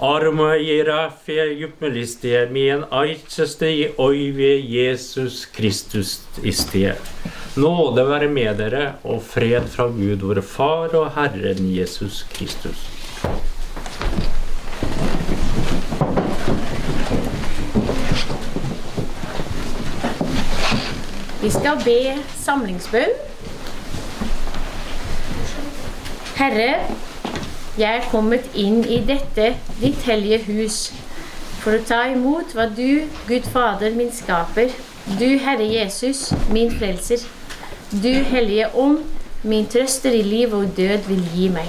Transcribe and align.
Armoira 0.00 1.10
fe 1.24 1.40
jupmelistie, 1.56 2.42
mien 2.52 2.82
aitseste 2.92 3.68
i 3.72 3.86
oivie 3.96 4.58
Jesus 4.60 5.46
Kristus 5.46 6.18
istie. 6.44 6.92
Nåde 7.56 8.04
være 8.04 8.28
med 8.28 8.58
dere 8.60 8.82
og 9.08 9.22
fred 9.24 9.64
fra 9.72 9.86
Gud 9.88 10.20
vår 10.20 10.42
Far 10.44 10.92
og 11.00 11.14
Herren 11.16 11.70
Jesus 11.72 12.26
Kristus. 12.34 12.84
Vi 21.40 21.50
skal 21.56 21.80
be 21.86 21.98
samlingsbønn. 22.44 23.16
Herre, 26.36 26.72
jeg 27.76 27.98
er 28.00 28.06
kommet 28.08 28.46
inn 28.56 28.78
i 28.88 29.02
dette 29.04 29.50
ditt 29.82 30.06
hellige 30.08 30.38
hus 30.46 30.76
for 31.60 31.76
å 31.76 31.82
ta 31.84 32.06
imot 32.08 32.54
hva 32.56 32.68
du, 32.72 33.04
Gud 33.28 33.48
Fader, 33.52 33.90
min 33.92 34.12
skaper, 34.14 34.70
du 35.18 35.36
Herre 35.42 35.66
Jesus, 35.66 36.30
min 36.48 36.70
frelser, 36.72 37.24
du 37.90 38.22
Hellige 38.30 38.70
Ånd, 38.78 39.02
min 39.42 39.66
trøster 39.70 40.14
i 40.16 40.22
liv 40.24 40.54
og 40.56 40.72
død 40.78 41.10
vil 41.10 41.20
gi 41.34 41.50
meg. 41.52 41.68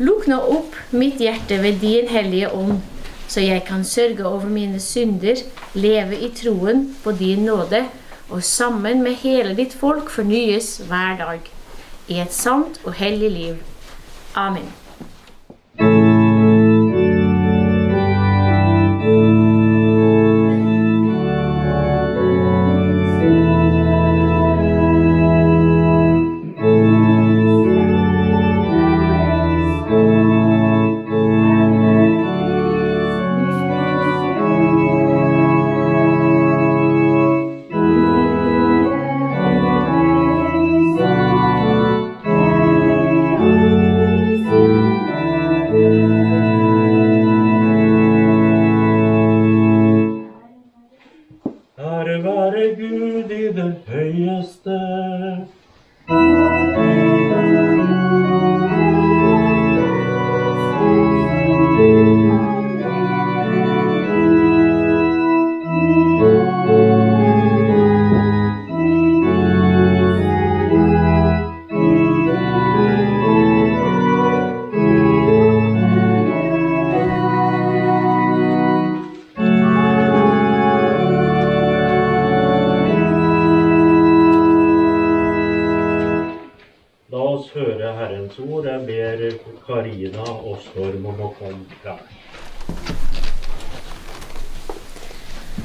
Lukk 0.00 0.30
nå 0.30 0.38
opp 0.56 0.78
mitt 0.94 1.20
hjerte 1.20 1.60
ved 1.62 1.82
din 1.82 2.08
Hellige 2.14 2.48
Ånd, 2.54 2.80
så 3.28 3.44
jeg 3.44 3.66
kan 3.68 3.84
sørge 3.84 4.24
over 4.24 4.48
mine 4.48 4.80
synder, 4.80 5.44
leve 5.74 6.22
i 6.22 6.30
troen 6.34 6.86
på 7.04 7.12
din 7.18 7.44
nåde, 7.50 7.84
og 8.30 8.40
sammen 8.46 9.04
med 9.04 9.20
hele 9.26 9.52
ditt 9.58 9.76
folk 9.76 10.08
fornyes 10.14 10.78
hver 10.88 11.20
dag 11.20 11.52
i 12.08 12.22
et 12.22 12.32
sant 12.32 12.80
og 12.86 12.96
hellig 13.02 13.30
liv. 13.34 13.62
Amen. 14.36 14.83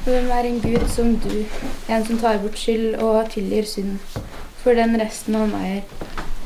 Hvem 0.04 0.30
er 0.30 0.44
en 0.44 0.60
Gud 0.60 0.88
som 0.92 1.14
du, 1.16 1.44
en 1.88 2.04
som 2.04 2.18
tar 2.20 2.42
bort 2.42 2.58
skyld 2.60 2.98
og 3.00 3.30
tilgir 3.32 3.64
synd, 3.68 3.98
for 4.60 4.76
den 4.76 5.00
resten 5.00 5.38
han 5.38 5.54
eier. 5.56 5.86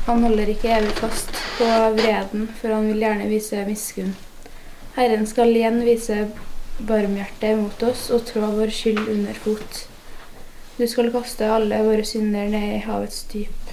Han 0.05 0.23
holder 0.23 0.53
ikke 0.53 0.71
evig 0.77 0.93
fast 1.01 1.33
på 1.57 1.67
vreden, 1.97 2.47
for 2.61 2.71
han 2.71 2.87
vil 2.87 3.03
gjerne 3.03 3.27
vise 3.27 3.65
miskunn. 3.67 4.15
Herren 4.95 5.27
skal 5.27 5.51
igjen 5.51 5.81
vise 5.83 6.21
barmhjerte 6.79 7.55
mot 7.59 7.83
oss 7.89 8.07
og 8.15 8.23
trå 8.29 8.47
vår 8.55 8.71
skyld 8.71 9.09
under 9.11 9.43
fot. 9.43 9.85
Du 10.77 10.87
skal 10.87 11.11
kaste 11.11 11.51
alle 11.51 11.83
våre 11.83 12.07
synder 12.07 12.47
ned 12.51 12.77
i 12.77 12.83
havets 12.87 13.25
dyp. 13.33 13.64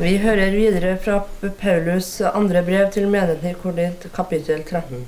Vi 0.00 0.14
hører 0.16 0.54
videre 0.56 0.94
fra 0.96 1.18
Paulus 1.60 2.06
andre 2.24 2.62
brev 2.64 2.86
til 2.94 3.04
menigheten 3.12 3.50
i 3.50 3.58
Korint, 3.60 4.06
kapittel 4.16 4.62
13. 4.64 5.02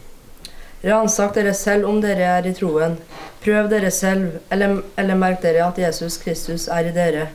Ransak 0.85 1.33
dere 1.33 1.55
selv 1.57 1.89
om 1.89 2.03
dere 2.03 2.27
er 2.35 2.49
i 2.51 2.53
troen. 2.53 2.99
Prøv 3.41 3.71
dere 3.73 3.89
selv, 3.91 4.43
eller, 4.53 4.83
eller 5.01 5.17
merk 5.17 5.41
dere 5.41 5.65
at 5.65 5.81
Jesus 5.81 6.19
Kristus 6.21 6.69
er 6.69 6.91
i 6.91 6.93
dere. 6.93 7.31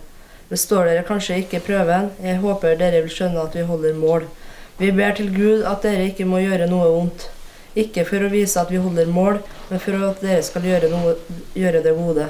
Består 0.51 0.85
dere 0.85 1.07
kanskje 1.07 1.40
ikke 1.41 1.63
prøven? 1.72 2.12
Jeg 2.22 2.44
håper 2.46 2.78
dere 2.78 3.01
vil 3.07 3.16
skjønne 3.17 3.50
at 3.50 3.57
vi 3.57 3.66
holder 3.66 3.97
mål. 4.03 4.29
Vi 4.78 4.94
ber 5.01 5.17
til 5.17 5.34
Gud 5.34 5.66
at 5.66 5.81
dere 5.90 6.12
ikke 6.12 6.29
må 6.29 6.46
gjøre 6.46 6.69
noe 6.69 6.94
vondt. 6.94 7.25
Ikke 7.73 8.06
for 8.06 8.22
å 8.22 8.29
vise 8.38 8.62
at 8.62 8.69
vi 8.69 8.85
holder 8.85 9.09
mål, 9.09 9.41
men 9.72 9.81
for 9.81 9.97
at 10.12 10.22
dere 10.22 10.46
skal 10.46 10.69
gjøre, 10.69 10.94
noe, 10.94 11.17
gjøre 11.57 11.81
det 11.90 11.97
gode. 12.06 12.29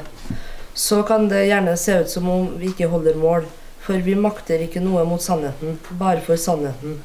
Så 0.72 1.04
kan 1.04 1.28
det 1.28 1.50
gjerne 1.50 1.76
se 1.76 2.00
ut 2.00 2.16
som 2.16 2.32
om 2.32 2.54
vi 2.62 2.72
ikke 2.72 2.94
holder 2.96 3.20
mål, 3.20 3.52
for 3.88 4.04
vi 4.04 4.18
makter 4.20 4.66
ikke 4.66 4.82
noe 4.84 5.06
mot 5.08 5.24
sannheten, 5.24 5.78
bare 6.02 6.20
for 6.26 6.36
sannheten. 6.36 7.00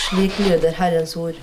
Slik 0.00 0.40
lyder 0.42 0.74
Herrens 0.80 1.14
ord. 1.16 1.38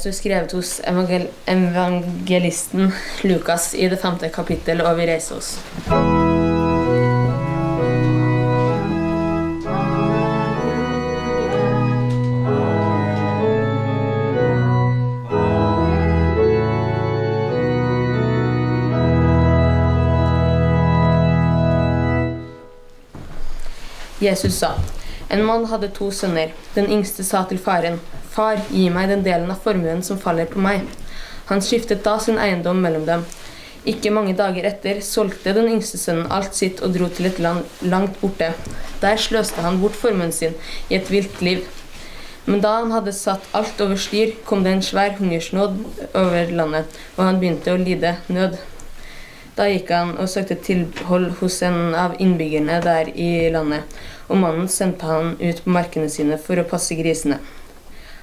Evangeliet 0.00 0.16
skrevet 0.16 0.52
hos 0.52 0.80
evangel 0.84 1.28
evangelisten 1.46 2.92
Lukas 3.22 3.74
i 3.74 3.88
det 3.88 4.00
femte 4.00 4.30
kapittel, 4.32 4.80
og 4.80 4.96
vi 4.96 5.06
reiser 5.10 5.36
oss. 5.36 5.58
Jesus 24.20 24.58
sa, 24.60 24.74
en 25.28 25.44
mann 25.44 25.64
hadde 25.68 25.88
to 25.96 26.10
sønner. 26.10 26.52
Den 26.74 26.88
yngste 26.92 27.24
sa 27.24 27.44
til 27.48 27.58
faren, 27.58 28.00
Far, 28.30 28.60
gi 28.70 28.88
meg 28.94 29.10
den 29.10 29.24
delen 29.26 29.50
av 29.50 29.62
formuen 29.64 30.02
som 30.06 30.18
faller 30.20 30.46
på 30.50 30.62
meg. 30.62 30.86
Han 31.50 31.62
skiftet 31.64 32.04
da 32.06 32.16
sin 32.22 32.38
eiendom 32.38 32.78
mellom 32.82 33.06
dem. 33.08 33.24
Ikke 33.88 34.12
mange 34.12 34.36
dager 34.36 34.66
etter 34.68 35.00
solgte 35.02 35.54
den 35.56 35.70
yngste 35.72 35.98
sønnen 35.98 36.30
alt 36.30 36.54
sitt 36.54 36.82
og 36.84 36.94
dro 36.94 37.08
til 37.10 37.30
et 37.30 37.40
land 37.42 37.66
langt 37.82 38.20
borte. 38.20 38.52
Der 39.00 39.16
sløste 39.18 39.64
han 39.64 39.80
bort 39.80 39.96
formuen 39.98 40.32
sin 40.36 40.54
i 40.90 40.98
et 40.98 41.10
vilt 41.10 41.40
liv. 41.42 41.64
Men 42.46 42.60
da 42.64 42.76
han 42.78 42.92
hadde 42.92 43.12
satt 43.16 43.48
alt 43.56 43.80
over 43.80 43.98
styr, 44.00 44.34
kom 44.44 44.64
det 44.64 44.76
en 44.76 44.84
svær 44.84 45.16
hungersnåd 45.18 45.78
over 46.14 46.52
landet, 46.54 47.00
og 47.16 47.24
han 47.24 47.40
begynte 47.40 47.74
å 47.74 47.80
lide 47.80 48.16
nød. 48.32 48.58
Da 49.56 49.66
gikk 49.68 49.90
han 49.92 50.14
og 50.16 50.30
søkte 50.30 50.56
tilhold 50.64 51.32
hos 51.40 51.60
en 51.66 51.94
av 51.98 52.14
innbyggerne 52.22 52.78
der 52.84 53.10
i 53.12 53.50
landet, 53.52 54.00
og 54.28 54.40
mannen 54.44 54.68
sendte 54.72 55.08
han 55.08 55.34
ut 55.40 55.64
på 55.64 55.74
markene 55.74 56.08
sine 56.12 56.38
for 56.40 56.60
å 56.60 56.68
passe 56.68 56.96
grisene. 56.98 57.40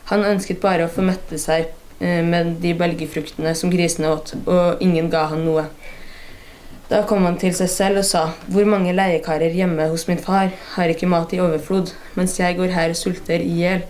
Han 0.07 0.24
ønsket 0.24 0.62
bare 0.63 0.86
å 0.88 0.92
få 0.92 1.04
mette 1.04 1.39
seg 1.42 1.68
eh, 2.00 2.24
med 2.24 2.57
de 2.63 2.74
belgefruktene 2.80 3.51
som 3.59 3.71
grisene 3.74 4.13
åt, 4.13 4.33
og 4.45 4.83
ingen 4.83 5.09
ga 5.12 5.25
han 5.33 5.44
noe. 5.44 5.68
Da 6.88 7.01
kom 7.04 7.25
han 7.27 7.36
til 7.39 7.51
seg 7.51 7.68
selv 7.68 8.00
og 8.00 8.06
sa, 8.07 8.21
Hvor 8.48 8.63
mange 8.63 8.94
leiekarer 8.95 9.51
hjemme 9.51 9.89
hos 9.92 10.07
min 10.07 10.21
far 10.24 10.54
har 10.77 10.94
ikke 10.94 11.09
mat 11.12 11.33
i 11.36 11.42
overflod, 11.44 11.92
mens 12.15 12.38
jeg 12.39 12.56
går 12.56 12.71
her 12.71 12.94
og 12.94 13.00
sulter 13.00 13.44
i 13.44 13.57
hjel? 13.59 13.83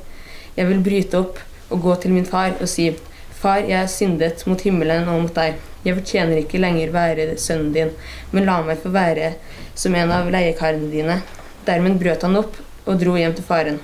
Jeg 0.57 0.65
vil 0.71 0.81
bryte 0.81 1.21
opp 1.21 1.37
og 1.69 1.83
gå 1.83 1.95
til 2.01 2.15
min 2.17 2.25
far 2.25 2.57
og 2.57 2.69
si, 2.71 2.89
Far, 3.37 3.61
jeg 3.61 3.77
har 3.77 3.89
syndet 3.91 4.41
mot 4.49 4.61
himmelen 4.65 5.05
og 5.13 5.27
mot 5.27 5.35
deg. 5.35 5.59
Jeg 5.85 5.93
fortjener 5.99 6.39
ikke 6.41 6.57
lenger 6.57 6.89
være 6.89 7.25
sønnen 7.37 7.69
din, 7.75 7.91
men 8.33 8.47
la 8.49 8.55
meg 8.65 8.81
få 8.81 8.89
være 8.89 9.35
som 9.77 9.93
en 9.93 10.09
av 10.15 10.31
leiekarene 10.33 10.89
dine. 10.89 11.19
Dermed 11.67 11.99
brøt 12.01 12.25
han 12.25 12.39
opp 12.39 12.57
og 12.87 12.97
dro 12.97 13.13
hjem 13.13 13.35
til 13.37 13.45
faren. 13.45 13.77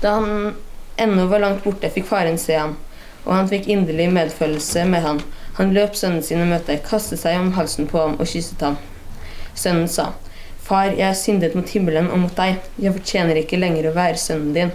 Da 0.00 0.14
han 0.16 0.54
ennå 0.96 1.26
var 1.30 1.42
langt 1.42 1.64
borte, 1.64 1.90
fikk 1.90 2.06
faren 2.08 2.38
se 2.38 2.56
ham, 2.58 2.76
og 3.24 3.32
han 3.34 3.48
fikk 3.50 3.68
inderlig 3.72 4.10
medfølelse 4.12 4.84
med 4.90 5.04
ham. 5.04 5.20
Han 5.58 5.74
løp 5.74 5.96
sønnen 5.98 6.22
sin 6.22 6.42
i 6.42 6.48
møte, 6.48 6.76
kastet 6.86 7.22
seg 7.22 7.38
om 7.38 7.52
halsen 7.58 7.88
på 7.90 8.00
ham 8.00 8.16
og 8.18 8.28
kysset 8.30 8.62
ham. 8.64 8.78
Sønnen 9.54 9.88
sa, 9.90 10.12
Far, 10.64 10.94
jeg 10.96 11.04
har 11.04 11.18
syndet 11.18 11.54
mot 11.54 11.68
himmelen 11.68 12.06
og 12.08 12.22
mot 12.22 12.38
deg, 12.38 12.62
jeg 12.80 12.94
fortjener 12.94 13.36
ikke 13.36 13.58
lenger 13.60 13.90
å 13.90 13.96
være 13.98 14.20
sønnen 14.20 14.54
din. 14.56 14.72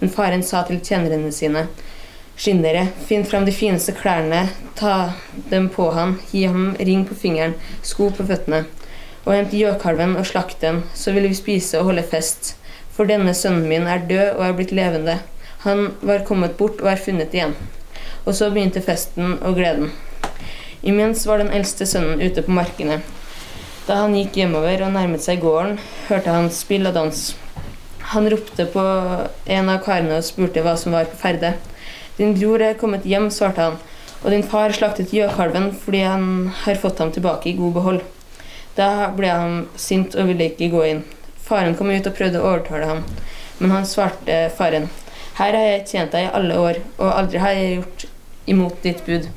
Men 0.00 0.10
faren 0.10 0.42
sa 0.46 0.64
til 0.66 0.80
tjenerne 0.82 1.30
sine, 1.34 1.68
Skynd 2.40 2.64
dere, 2.64 2.86
finn 3.04 3.26
fram 3.28 3.44
de 3.44 3.52
fineste 3.52 3.92
klærne, 3.92 4.46
ta 4.78 5.12
dem 5.50 5.66
på 5.68 5.90
ham, 5.92 6.14
gi 6.32 6.46
ham 6.48 6.70
ring 6.80 7.02
på 7.04 7.12
fingeren, 7.12 7.52
sko 7.84 8.08
på 8.16 8.24
føttene, 8.30 8.62
og 9.26 9.34
hent 9.34 9.52
gjøkalven 9.52 10.14
og 10.16 10.24
slakt 10.30 10.62
den, 10.64 10.80
så 10.96 11.12
vil 11.12 11.28
vi 11.28 11.36
spise 11.36 11.82
og 11.82 11.90
holde 11.90 12.06
fest. 12.08 12.54
For 12.96 13.08
denne 13.10 13.34
sønnen 13.36 13.68
min 13.68 13.84
er 13.86 14.06
død 14.08 14.38
og 14.38 14.46
er 14.46 14.56
blitt 14.56 14.72
levende. 14.72 15.18
Han 15.62 15.90
var 16.00 16.24
kommet 16.24 16.56
bort 16.56 16.80
og 16.80 16.88
er 16.88 17.00
funnet 17.00 17.34
igjen. 17.36 17.52
Og 18.24 18.32
så 18.36 18.48
begynte 18.52 18.80
festen 18.84 19.36
og 19.44 19.58
gleden. 19.58 19.90
Imens 20.80 21.26
var 21.28 21.42
den 21.42 21.52
eldste 21.52 21.84
sønnen 21.88 22.22
ute 22.22 22.40
på 22.46 22.54
markene. 22.56 23.02
Da 23.84 23.98
han 24.02 24.14
gikk 24.16 24.38
hjemover 24.40 24.86
og 24.86 24.94
nærmet 24.94 25.20
seg 25.24 25.42
gården, 25.42 25.76
hørte 26.08 26.32
han 26.32 26.48
spill 26.54 26.88
og 26.88 26.94
dans. 26.96 27.24
Han 28.14 28.28
ropte 28.32 28.64
på 28.72 28.84
en 29.56 29.68
av 29.72 29.82
karene 29.84 30.16
og 30.16 30.24
spurte 30.24 30.62
hva 30.64 30.76
som 30.80 30.96
var 30.96 31.10
på 31.10 31.18
ferde. 31.20 31.52
Din 32.16 32.32
bror 32.38 32.64
er 32.64 32.78
kommet 32.80 33.04
hjem, 33.08 33.28
svarte 33.34 33.66
han, 33.66 33.76
og 34.22 34.30
din 34.32 34.46
far 34.46 34.72
slaktet 34.76 35.12
gjøkalven 35.16 35.70
fordi 35.82 36.00
han 36.04 36.24
har 36.62 36.80
fått 36.80 37.00
ham 37.04 37.12
tilbake 37.12 37.52
i 37.52 37.56
god 37.58 37.76
behold. 37.76 38.00
Da 38.76 39.10
ble 39.16 39.28
han 39.28 39.60
sint 39.80 40.16
og 40.16 40.32
ville 40.32 40.48
ikke 40.52 40.70
gå 40.72 40.86
inn. 40.88 41.04
Faren 41.44 41.76
kom 41.76 41.92
ut 41.92 42.06
og 42.06 42.16
prøvde 42.16 42.40
å 42.40 42.48
overtale 42.54 42.88
ham, 42.94 43.04
men 43.58 43.74
han 43.74 43.88
svarte 43.88 44.42
faren. 44.56 44.88
Her 45.40 45.56
har 45.56 45.62
jeg 45.64 45.84
tjent 45.88 46.12
deg 46.12 46.26
i 46.26 46.32
alle 46.36 46.56
år, 46.60 46.78
og 46.98 47.14
aldri 47.14 47.40
har 47.40 47.54
jeg 47.56 47.76
gjort 47.78 48.02
imot 48.52 48.82
ditt 48.84 48.98
bud. 49.06 49.28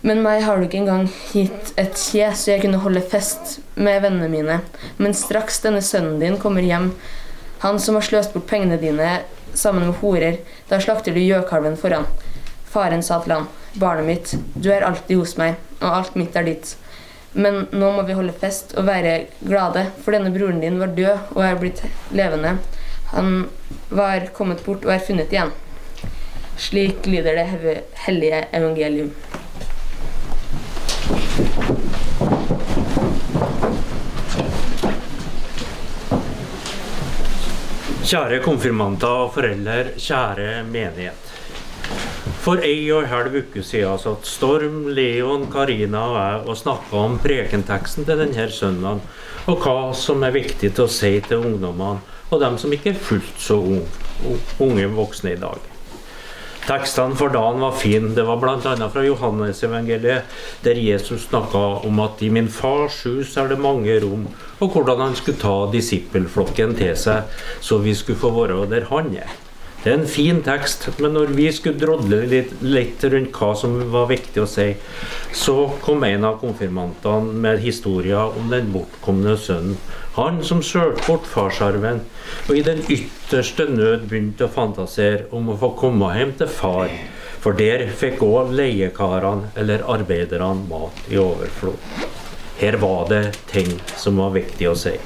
Men 0.00 0.22
meg 0.24 0.44
har 0.46 0.56
du 0.56 0.64
ikke 0.64 0.78
engang 0.80 1.08
gitt 1.34 1.72
et 1.76 1.98
kje, 2.00 2.30
så 2.32 2.54
jeg 2.54 2.62
kunne 2.62 2.80
holde 2.80 3.02
fest 3.04 3.58
med 3.76 4.00
vennene 4.06 4.30
mine. 4.32 4.56
Men 4.96 5.16
straks 5.16 5.60
denne 5.64 5.82
sønnen 5.84 6.16
din 6.22 6.38
kommer 6.40 6.64
hjem, 6.64 6.94
han 7.60 7.80
som 7.82 7.98
har 7.98 8.06
sløst 8.06 8.32
bort 8.32 8.48
pengene 8.48 8.78
dine 8.80 9.18
sammen 9.52 9.90
med 9.90 10.00
horer, 10.00 10.40
da 10.70 10.78
slakter 10.80 11.12
du 11.12 11.20
gjøkalven 11.20 11.76
foran. 11.76 12.08
Faren 12.72 13.04
sa 13.04 13.20
til 13.20 13.34
han, 13.34 13.48
barnet 13.76 14.08
mitt, 14.08 14.34
du 14.54 14.70
er 14.72 14.86
alltid 14.86 15.20
hos 15.20 15.36
meg, 15.36 15.60
og 15.82 15.90
alt 15.90 16.16
mitt 16.16 16.40
er 16.40 16.48
ditt. 16.48 16.72
Men 17.36 17.66
nå 17.68 17.92
må 17.92 18.08
vi 18.08 18.16
holde 18.16 18.32
fest 18.32 18.72
og 18.80 18.88
være 18.88 19.26
glade, 19.42 19.90
for 20.00 20.16
denne 20.16 20.32
broren 20.32 20.64
din 20.64 20.80
var 20.80 20.96
død 20.96 21.34
og 21.36 21.44
er 21.44 21.60
blitt 21.60 21.84
levende. 22.16 22.56
Han 23.10 23.48
var 23.88 24.26
kommet 24.36 24.60
bort 24.66 24.84
og 24.84 24.92
er 24.92 25.00
funnet 25.00 25.32
igjen. 25.32 25.54
Slik 26.60 27.06
lyder 27.08 27.38
det 27.38 27.46
hellige 28.04 28.42
evangelium. 28.52 29.12
Kjære 38.08 38.42
konfirmanter 38.44 39.24
og 39.24 39.32
foreldre, 39.34 39.94
kjære 40.00 40.62
menighet. 40.68 41.32
For 42.44 42.60
ei 42.64 42.86
og 42.92 43.02
ei 43.04 43.10
halv 43.10 43.34
uke 43.40 43.64
siden 43.64 44.00
satt 44.00 44.28
Storm, 44.28 44.86
Leon, 44.96 45.48
Karina 45.52 46.04
og 46.08 46.16
jeg 46.16 46.44
og 46.44 46.60
snakka 46.60 47.02
om 47.04 47.18
prekenteksten 47.24 48.08
til 48.08 48.20
denne 48.22 48.46
søndagen, 48.52 49.02
og 49.48 49.64
hva 49.64 49.92
som 49.96 50.24
er 50.24 50.36
viktig 50.36 50.72
til 50.72 50.84
å 50.84 50.92
si 50.92 51.14
til 51.24 51.44
ungdommene 51.44 52.17
og 52.30 52.40
dem 52.42 52.58
som 52.60 52.72
ikke 52.74 52.92
er 52.92 53.02
fullt 53.08 53.40
så 53.40 53.58
unge 54.60 54.86
voksne 54.94 55.34
i 55.34 55.40
dag. 55.40 55.58
Tekstene 56.68 57.16
for 57.16 57.32
dagen 57.32 57.62
var 57.64 57.72
fine. 57.80 58.10
Det 58.12 58.26
var 58.28 58.36
bl.a. 58.42 58.74
fra 58.92 59.04
Johannes-evangeliet, 59.06 60.28
der 60.60 60.80
Jesus 60.84 61.24
snakka 61.30 61.62
om 61.88 62.00
at 62.04 62.20
i 62.20 62.28
min 62.28 62.50
fars 62.52 63.00
hus 63.08 63.36
er 63.40 63.48
det 63.48 63.56
mange 63.62 63.94
rom, 64.04 64.26
og 64.60 64.74
hvordan 64.74 65.00
han 65.06 65.16
skulle 65.16 65.40
ta 65.40 65.56
disippelflokken 65.72 66.76
til 66.76 66.92
seg, 67.00 67.38
så 67.64 67.80
vi 67.80 67.96
skulle 67.96 68.20
få 68.20 68.34
være 68.36 68.66
der 68.68 68.90
han 68.90 69.14
er. 69.16 69.32
Det 69.78 69.92
er 69.94 70.00
en 70.02 70.10
fin 70.10 70.42
tekst, 70.44 70.88
men 70.98 71.14
når 71.14 71.32
vi 71.38 71.46
skulle 71.54 71.78
drodle 71.80 72.24
litt, 72.28 72.50
litt, 72.66 73.04
rundt 73.06 73.36
hva 73.38 73.52
som 73.56 73.78
var 73.92 74.10
viktig 74.10 74.42
å 74.42 74.48
si, 74.50 74.72
så 75.32 75.54
kom 75.84 76.02
en 76.04 76.26
av 76.26 76.40
konfirmantene 76.42 77.32
med 77.46 77.62
historien 77.62 78.36
om 78.36 78.50
den 78.52 78.72
bortkomne 78.74 79.38
sønnen. 79.40 79.78
Han 80.18 80.40
som 80.42 80.58
sølte 80.66 81.04
bort 81.06 81.26
farsarven, 81.30 82.00
og 82.48 82.56
i 82.58 82.62
den 82.66 82.80
ytterste 82.90 83.68
nød 83.70 84.08
begynte 84.10 84.48
å 84.48 84.50
fantasere 84.50 85.28
om 85.30 85.52
å 85.52 85.54
få 85.60 85.68
komme 85.78 86.08
hjem 86.16 86.32
til 86.40 86.50
far, 86.50 86.90
for 87.38 87.54
der 87.54 87.84
fikk 88.00 88.24
òg 88.26 88.50
leiekarene 88.58 89.52
eller 89.62 89.86
arbeiderne 89.86 90.66
mat 90.66 91.06
i 91.06 91.20
overflod. 91.22 91.78
Her 92.58 92.80
var 92.82 93.06
det 93.12 93.22
ting 93.46 93.70
som 93.94 94.18
var 94.18 94.34
viktig 94.34 94.66
å 94.66 94.74
si. 94.82 94.96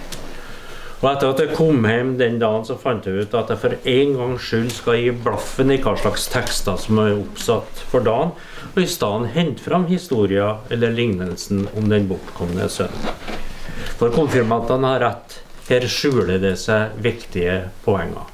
Og 1.02 1.06
etter 1.10 1.28
at 1.28 1.44
jeg 1.44 1.58
kom 1.58 1.84
hjem 1.84 2.16
den 2.16 2.40
dagen, 2.40 2.64
så 2.64 2.80
fant 2.80 3.04
jeg 3.04 3.26
ut 3.26 3.36
at 3.36 3.52
jeg 3.52 3.60
for 3.66 3.92
en 3.92 4.16
gangs 4.16 4.48
skyld 4.48 4.72
skal 4.72 5.00
gi 5.02 5.12
blaffen 5.12 5.76
i 5.76 5.80
hva 5.82 5.92
slags 6.00 6.28
tekster 6.32 6.80
som 6.80 7.04
er 7.04 7.18
oppsatt 7.18 7.84
for 7.92 8.08
dagen, 8.08 8.32
og 8.72 8.80
i 8.80 8.88
stedet 8.88 9.34
hente 9.36 9.68
fram 9.68 9.90
historien 9.92 10.64
eller 10.72 10.96
lignelsen 10.96 11.66
om 11.76 11.92
den 11.92 12.08
bortkomne 12.08 12.72
sønnen. 12.72 13.50
For 13.98 14.12
konfirmantene 14.14 14.94
har 14.94 15.02
rett. 15.06 15.40
Her 15.68 15.86
skjuler 15.88 16.38
det 16.42 16.56
seg 16.60 16.96
viktige 17.02 17.58
poenger. 17.84 18.28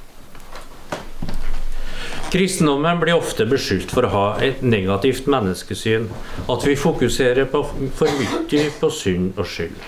Kristendommen 2.29 2.99
blir 3.01 3.17
ofte 3.17 3.45
beskyldt 3.49 3.89
for 3.89 4.05
å 4.05 4.11
ha 4.13 4.25
et 4.45 4.59
negativt 4.61 5.25
menneskesyn, 5.25 6.05
at 6.45 6.65
vi 6.67 6.75
fokuserer 6.77 7.49
på 7.49 7.63
for 7.97 8.19
mye 8.19 8.67
på 8.81 8.91
synd 8.93 9.39
og 9.39 9.49
skyld. 9.49 9.79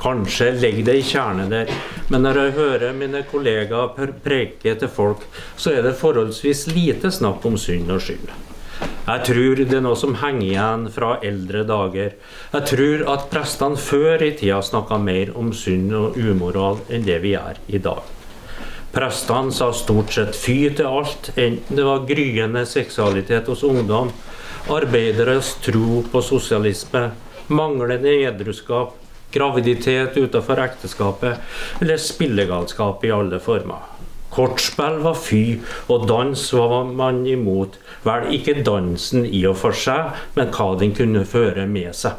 Kanskje 0.00 0.50
ligger 0.58 0.90
det 0.90 0.96
i 1.00 1.06
kjernen 1.08 1.52
der, 1.52 1.72
men 2.12 2.24
når 2.26 2.40
jeg 2.40 2.56
hører 2.58 2.96
mine 2.96 3.24
kollegaer 3.30 4.12
preke 4.24 4.76
til 4.76 4.92
folk, 4.92 5.24
så 5.56 5.72
er 5.72 5.86
det 5.88 5.96
forholdsvis 6.00 6.66
lite 6.74 7.12
snakk 7.12 7.44
om 7.48 7.56
synd 7.60 7.92
og 7.96 8.04
skyld. 8.04 8.43
Jeg 9.04 9.20
tror 9.28 9.58
det 9.60 9.76
er 9.76 9.82
noe 9.84 9.98
som 10.00 10.14
henger 10.16 10.46
igjen 10.46 10.84
fra 10.88 11.18
eldre 11.28 11.60
dager. 11.68 12.14
Jeg 12.54 12.68
tror 12.70 13.02
at 13.12 13.26
prestene 13.28 13.76
før 13.76 14.22
i 14.24 14.30
tida 14.38 14.62
snakka 14.64 14.96
mer 14.96 15.34
om 15.36 15.50
synd 15.52 15.92
og 15.98 16.16
umoral 16.16 16.80
enn 16.88 17.04
det 17.04 17.18
vi 17.20 17.34
gjør 17.34 17.60
i 17.68 17.82
dag. 17.84 18.00
Prestene 18.94 19.52
sa 19.52 19.68
stort 19.76 20.14
sett 20.16 20.38
fy 20.38 20.56
til 20.78 20.88
alt, 20.88 21.32
enten 21.36 21.76
det 21.76 21.84
var 21.84 22.06
gryende 22.08 22.64
seksualitet 22.70 23.50
hos 23.52 23.66
ungdom, 23.68 24.08
arbeideres 24.72 25.52
tro 25.66 26.00
på 26.08 26.22
sosialisme, 26.24 27.10
manglende 27.52 28.14
edruskap, 28.24 28.94
graviditet 29.34 30.16
utenfor 30.16 30.64
ekteskapet 30.64 31.82
eller 31.82 32.00
spillegalskap 32.00 33.04
i 33.04 33.12
alle 33.12 33.42
former. 33.42 33.93
Kortspill 34.34 34.98
var 35.04 35.14
fy, 35.14 35.60
og 35.86 36.08
dans 36.10 36.44
var 36.58 36.90
man 36.90 37.22
imot. 37.26 37.78
Vel, 38.04 38.30
ikke 38.34 38.60
dansen 38.66 39.26
i 39.26 39.44
og 39.46 39.58
for 39.62 39.76
seg, 39.78 40.14
men 40.34 40.50
hva 40.54 40.72
den 40.80 40.94
kunne 40.96 41.22
føre 41.28 41.68
med 41.70 41.94
seg. 41.94 42.18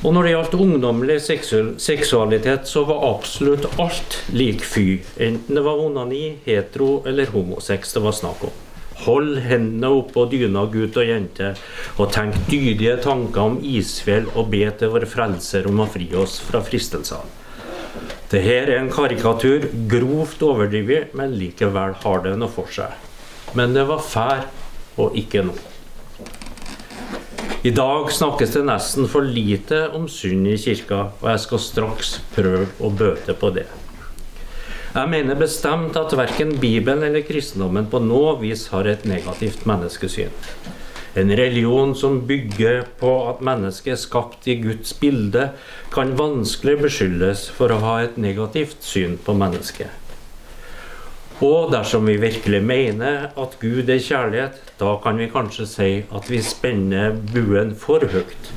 Og 0.00 0.14
når 0.16 0.24
det 0.24 0.30
gjaldt 0.32 0.54
ungdommelig 0.56 1.18
seksualitet, 1.20 2.64
så 2.64 2.86
var 2.88 3.04
absolutt 3.04 3.66
alt 3.82 4.16
lik 4.32 4.64
fy. 4.64 5.02
Enten 5.20 5.58
det 5.58 5.64
var 5.66 5.82
onani, 5.84 6.38
hetero 6.46 7.02
eller 7.04 7.28
homosex 7.34 7.92
det 7.92 8.04
var 8.06 8.16
snakk 8.16 8.46
om. 8.48 8.54
Hold 9.04 9.42
hendene 9.44 9.90
oppå 9.96 10.24
dyna, 10.32 10.64
gutt 10.72 10.96
og 11.00 11.08
jente, 11.08 11.52
og 12.00 12.12
tenk 12.16 12.36
dydige 12.48 12.96
tanker 13.04 13.44
om 13.44 13.60
isfjell 13.60 14.28
og 14.34 14.48
be 14.52 14.64
til 14.80 14.92
vår 14.96 15.08
Frelser 15.08 15.68
om 15.68 15.84
å 15.84 15.88
fri 15.88 16.08
oss 16.16 16.38
fra 16.48 16.64
fristelsene. 16.64 17.39
Dette 18.30 18.46
er 18.46 18.70
en 18.76 18.86
karikatur, 18.86 19.64
grovt 19.90 20.42
overdrevet, 20.46 21.16
men 21.18 21.32
likevel 21.34 21.96
har 22.04 22.20
det 22.22 22.36
noe 22.38 22.52
for 22.52 22.70
seg. 22.70 22.94
Men 23.58 23.74
det 23.74 23.82
var 23.88 24.04
fær 24.06 24.44
og 25.02 25.16
ikke 25.18 25.42
noe. 25.48 25.58
I 27.66 27.72
dag 27.74 28.06
snakkes 28.14 28.54
det 28.54 28.62
nesten 28.68 29.08
for 29.10 29.26
lite 29.26 29.82
om 29.98 30.06
synd 30.08 30.46
i 30.46 30.54
kirka, 30.62 31.00
og 31.18 31.26
jeg 31.32 31.42
skal 31.42 31.60
straks 31.64 32.12
prøve 32.36 32.68
å 32.78 32.92
bøte 32.94 33.34
på 33.34 33.50
det. 33.58 33.66
Jeg 34.94 35.10
mener 35.10 35.38
bestemt 35.38 35.98
at 35.98 36.14
verken 36.14 36.54
Bibelen 36.62 37.02
eller 37.10 37.26
kristendommen 37.26 37.90
på 37.90 37.98
noe 38.02 38.36
vis 38.38 38.68
har 38.70 38.86
et 38.86 39.02
negativt 39.10 39.66
menneskesyn. 39.66 40.30
En 41.14 41.36
religion 41.36 41.94
som 41.94 42.20
bygger 42.26 42.84
på 43.00 43.10
at 43.26 43.40
mennesket 43.42 43.96
er 43.96 43.98
skapt 43.98 44.46
i 44.46 44.54
Guds 44.62 44.92
bilde, 45.00 45.48
kan 45.90 46.14
vanskelig 46.18 46.76
beskyldes 46.84 47.48
for 47.56 47.74
å 47.74 47.80
ha 47.82 47.96
et 48.04 48.20
negativt 48.20 48.86
syn 48.86 49.16
på 49.24 49.34
mennesket. 49.34 49.90
Og 51.40 51.72
dersom 51.72 52.06
vi 52.06 52.18
virkelig 52.20 52.60
mener 52.62 53.30
at 53.32 53.56
Gud 53.62 53.88
er 53.90 54.02
kjærlighet, 54.04 54.60
da 54.78 54.92
kan 55.02 55.18
vi 55.18 55.30
kanskje 55.32 55.66
si 55.66 55.90
at 56.12 56.30
vi 56.30 56.42
spenner 56.44 57.16
buen 57.32 57.72
for 57.74 58.04
høyt. 58.04 58.52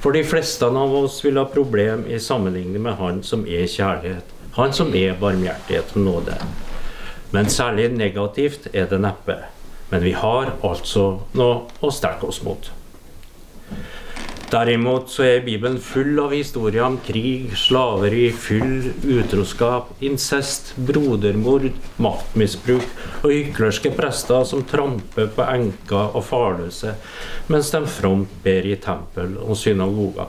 For 0.00 0.16
de 0.16 0.24
fleste 0.26 0.66
av 0.66 0.96
oss 0.96 1.20
vil 1.24 1.38
ha 1.38 1.46
problem 1.52 2.06
i 2.08 2.18
sammenligning 2.18 2.82
med 2.82 2.98
Han 2.98 3.22
som 3.22 3.44
er 3.46 3.68
kjærlighet. 3.68 4.24
Han 4.56 4.72
som 4.72 4.94
er 4.96 5.14
barmhjertighet 5.20 5.94
og 5.94 6.06
nåde. 6.08 6.38
Men 7.32 7.48
særlig 7.48 7.92
negativt 7.92 8.68
er 8.72 8.88
det 8.90 9.00
neppe. 9.00 9.38
Men 9.92 10.04
vi 10.04 10.14
har 10.16 10.54
altså 10.64 11.08
noe 11.36 11.66
å 11.84 11.90
strekke 11.92 12.30
oss 12.32 12.40
mot. 12.46 12.72
Derimot 14.52 15.08
så 15.08 15.24
er 15.24 15.44
Bibelen 15.46 15.78
full 15.80 16.18
av 16.20 16.34
historier 16.36 16.84
om 16.84 16.98
krig, 17.00 17.54
slaveri, 17.56 18.26
fyll, 18.36 18.90
utroskap, 19.14 19.94
incest, 20.04 20.74
brodermord, 20.76 21.70
maktmisbruk 22.04 22.84
og 23.22 23.30
hyklerske 23.32 23.94
prester 23.96 24.44
som 24.48 24.66
tramper 24.68 25.30
på 25.32 25.46
enker 25.54 26.18
og 26.18 26.26
farløse, 26.28 26.92
mens 27.48 27.72
de 27.72 27.80
fromt 27.88 28.36
ber 28.44 28.68
i 28.68 28.76
tempel 28.76 29.38
og 29.40 29.56
synagoger. 29.56 30.28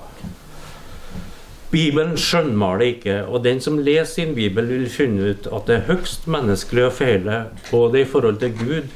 Bibelen 1.74 2.14
skjønnmaler 2.22 2.86
ikke, 2.86 3.16
og 3.26 3.42
den 3.48 3.58
som 3.64 3.80
leser 3.82 4.12
sin 4.12 4.36
bibel, 4.38 4.68
vil 4.70 4.86
finne 4.94 5.32
ut 5.34 5.48
at 5.50 5.66
det 5.66 5.80
er 5.80 5.88
høgst 5.88 6.28
menneskelig 6.30 6.84
å 6.86 6.92
feile, 6.94 7.40
både 7.72 8.04
i 8.04 8.10
forhold 8.10 8.38
til 8.44 8.54
Gud, 8.60 8.92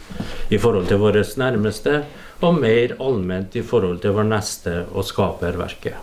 i 0.54 0.60
forhold 0.62 0.86
til 0.92 1.02
våre 1.02 1.24
nærmeste 1.42 2.04
og 2.46 2.60
mer 2.62 2.94
allment 3.02 3.58
i 3.58 3.64
forhold 3.66 4.04
til 4.04 4.14
vår 4.14 4.30
neste 4.30 4.76
og 4.92 5.08
skaperverket. 5.10 5.98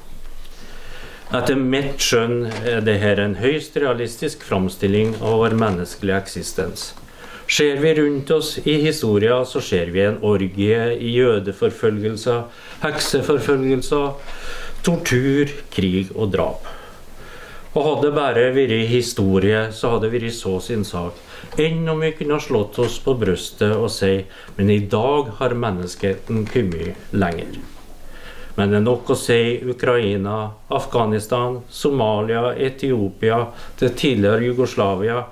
Etter 1.35 1.57
mitt 1.59 2.03
skjønn 2.03 2.51
er 2.67 2.83
dette 2.85 3.23
en 3.23 3.39
høyst 3.39 3.79
realistisk 3.79 4.43
framstilling 4.47 5.15
av 5.21 5.39
vår 5.45 5.55
menneskelige 5.59 6.19
eksistens. 6.27 6.91
Ser 7.47 7.79
vi 7.83 7.95
rundt 7.95 8.31
oss 8.35 8.57
i 8.65 8.79
historia, 8.83 9.45
så 9.45 9.61
ser 9.61 9.91
vi 9.95 10.01
en 10.01 10.19
orgie 10.25 10.95
i 10.97 11.11
jødeforfølgelser, 11.15 12.45
hekseforfølgelser, 12.83 14.15
tortur, 14.85 15.51
krig 15.73 16.13
og 16.15 16.33
drap. 16.35 16.67
Og 17.75 17.87
hadde 17.89 18.07
det 18.07 18.15
bare 18.15 18.49
vært 18.55 18.91
historie, 18.91 19.67
så 19.75 19.95
hadde 19.95 20.07
det 20.07 20.15
vært 20.15 20.37
så 20.37 20.59
sin 20.63 20.85
sak 20.87 21.19
enn 21.61 21.89
om 21.91 22.01
vi 22.03 22.13
kunne 22.17 22.39
slått 22.41 22.79
oss 22.83 22.97
på 23.03 23.17
brystet 23.21 23.75
og 23.75 23.91
si 23.93 24.13
men 24.57 24.71
i 24.73 24.81
dag 24.91 25.33
har 25.41 25.57
menneskeheten 25.59 26.45
kommet 26.51 27.15
lenger. 27.15 27.59
Men 28.55 28.71
det 28.71 28.79
er 28.79 28.85
nok 28.87 29.11
å 29.11 29.17
si 29.19 29.59
Ukraina, 29.67 30.37
Afghanistan, 30.71 31.59
Somalia, 31.67 32.53
Etiopia, 32.55 33.41
det 33.81 33.97
tidligere 33.99 34.47
Jugoslavia, 34.47 35.25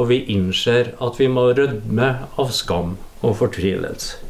og 0.00 0.08
vi 0.08 0.22
innser 0.32 0.94
at 0.96 1.20
vi 1.20 1.28
må 1.28 1.50
rødme 1.52 2.10
av 2.40 2.56
skam 2.56 2.96
og 3.20 3.36
fortvilelse. 3.42 4.29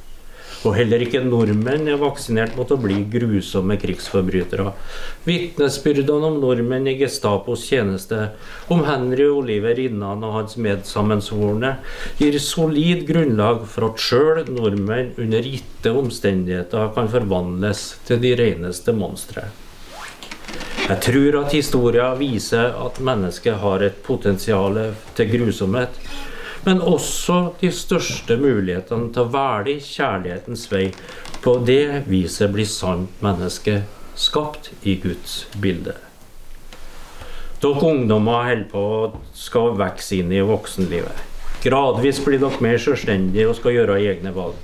Og 0.61 0.75
heller 0.77 1.01
ikke 1.01 1.23
nordmenn 1.25 1.89
er 1.89 2.01
vaksinert 2.01 2.53
mot 2.59 2.69
å 2.69 2.77
bli 2.81 2.99
grusomme 3.09 3.79
krigsforbrytere. 3.81 4.75
Vitnesbyrdene 5.25 6.29
om 6.29 6.37
nordmenn 6.43 6.91
i 6.91 6.99
Gestapos 7.01 7.65
tjeneste, 7.71 8.35
om 8.69 8.85
Henry 8.85 9.25
Oliver 9.33 9.79
Rinnan 9.79 10.21
og 10.27 10.37
hans 10.37 10.59
medsammensvorne, 10.61 11.79
gir 12.21 12.37
solid 12.45 13.07
grunnlag 13.09 13.65
for 13.73 13.89
at 13.89 14.05
sjøl 14.05 14.45
nordmenn 14.53 15.15
under 15.17 15.49
gitte 15.49 15.95
omstendigheter 15.97 16.93
kan 16.97 17.09
forvandles 17.09 17.87
til 18.05 18.21
de 18.21 18.37
reneste 18.45 18.93
monstre. 18.93 19.49
Jeg 20.91 20.99
tror 21.07 21.37
at 21.45 21.53
historien 21.55 22.19
viser 22.19 22.75
at 22.85 23.01
mennesket 23.01 23.63
har 23.63 23.81
et 23.87 24.01
potensial 24.05 24.77
til 25.17 25.33
grusomhet 25.39 25.97
men 26.67 26.83
også 26.85 27.39
de 27.61 27.71
største 27.73 28.37
mulighetene 28.41 29.09
til 29.15 29.25
å 29.25 29.33
velge 29.33 29.79
kjærlighetens 29.85 30.67
vei. 30.73 30.91
På 31.41 31.57
det 31.65 32.05
viset 32.11 32.53
blir 32.53 32.69
sant 32.69 33.23
menneske 33.25 33.81
skapt 34.21 34.71
i 34.85 34.99
Guds 35.01 35.47
bilde. 35.61 35.97
Dere 37.61 37.91
ungdommer 37.93 38.47
holder 38.49 38.69
på 38.73 38.81
å 38.81 39.01
skal 39.37 39.75
vokse 39.81 40.17
inn 40.21 40.33
i 40.33 40.45
voksenlivet. 40.45 41.27
Gradvis 41.61 42.21
blir 42.25 42.41
dere 42.41 42.65
mer 42.65 42.81
selvstendige 42.81 43.51
og 43.51 43.59
skal 43.59 43.77
gjøre 43.77 43.99
egne 44.01 44.33
valg. 44.33 44.57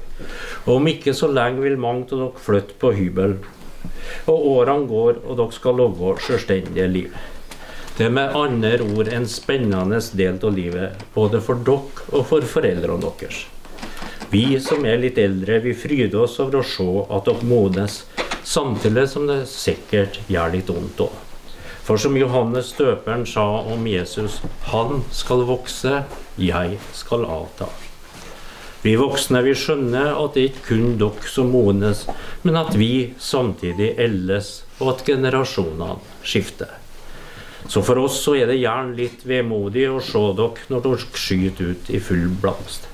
Og 0.65 0.79
om 0.79 0.88
ikke 0.88 1.12
så 1.17 1.29
lenge 1.29 1.61
vil 1.65 1.76
mange 1.81 2.09
av 2.09 2.23
dere 2.23 2.45
flytte 2.45 2.76
på 2.81 2.93
hybel. 2.97 3.37
Og 4.33 4.47
årene 4.57 4.88
går, 4.88 5.21
og 5.25 5.37
dere 5.37 5.57
skal 5.57 5.76
leve 5.81 6.17
selvstendige 6.25 6.88
liv. 6.88 7.19
Det 7.97 8.05
er 8.05 8.12
med 8.12 8.35
andre 8.37 8.76
ord 8.85 9.09
en 9.09 9.25
spennende 9.25 9.97
del 10.21 10.35
av 10.45 10.50
livet, 10.53 10.99
både 11.15 11.38
for 11.41 11.62
dere 11.65 12.11
og 12.12 12.26
for 12.29 12.45
foreldrene 12.45 13.00
deres. 13.00 13.38
Vi 14.29 14.59
som 14.61 14.85
er 14.85 15.00
litt 15.00 15.17
eldre, 15.17 15.62
vi 15.65 15.73
fryder 15.73 16.26
oss 16.26 16.35
over 16.45 16.59
å 16.61 16.67
se 16.67 16.88
at 17.09 17.25
dere 17.25 17.49
modnes, 17.49 18.03
samtidig 18.45 19.07
som 19.09 19.25
det 19.31 19.38
sikkert 19.49 20.21
gjør 20.29 20.53
litt 20.59 20.75
vondt 20.76 21.03
òg. 21.07 21.17
For 21.88 21.97
som 21.97 22.21
Johannes 22.21 22.76
døperen 22.76 23.25
sa 23.25 23.49
om 23.65 23.88
Jesus, 23.88 24.43
han 24.69 25.00
skal 25.09 25.49
vokse, 25.49 26.05
jeg 26.37 26.76
skal 26.93 27.25
avta. 27.25 27.73
Vi 28.85 28.93
voksne 29.00 29.41
vi 29.47 29.57
skjønner 29.57 30.12
at 30.12 30.37
det 30.37 30.50
ikke 30.50 30.67
kun 30.75 30.99
dere 31.00 31.33
som 31.33 31.49
modnes, 31.49 32.05
men 32.45 32.61
at 32.61 32.76
vi 32.76 33.15
samtidig 33.17 33.95
eldes, 33.97 34.59
og 34.83 34.99
at 34.99 35.09
generasjonene 35.09 35.97
skifter. 36.21 36.83
Så 37.69 37.83
for 37.83 37.99
oss 37.99 38.21
så 38.23 38.37
er 38.39 38.51
det 38.51 38.61
gjerne 38.61 38.95
litt 38.99 39.25
vemodig 39.27 39.89
å 39.91 40.03
se 40.05 40.23
dere 40.39 40.69
når 40.71 40.85
dere 40.85 41.09
skyter 41.19 41.73
ut 41.73 41.91
i 41.91 42.03
full 42.03 42.29
blomst. 42.43 42.87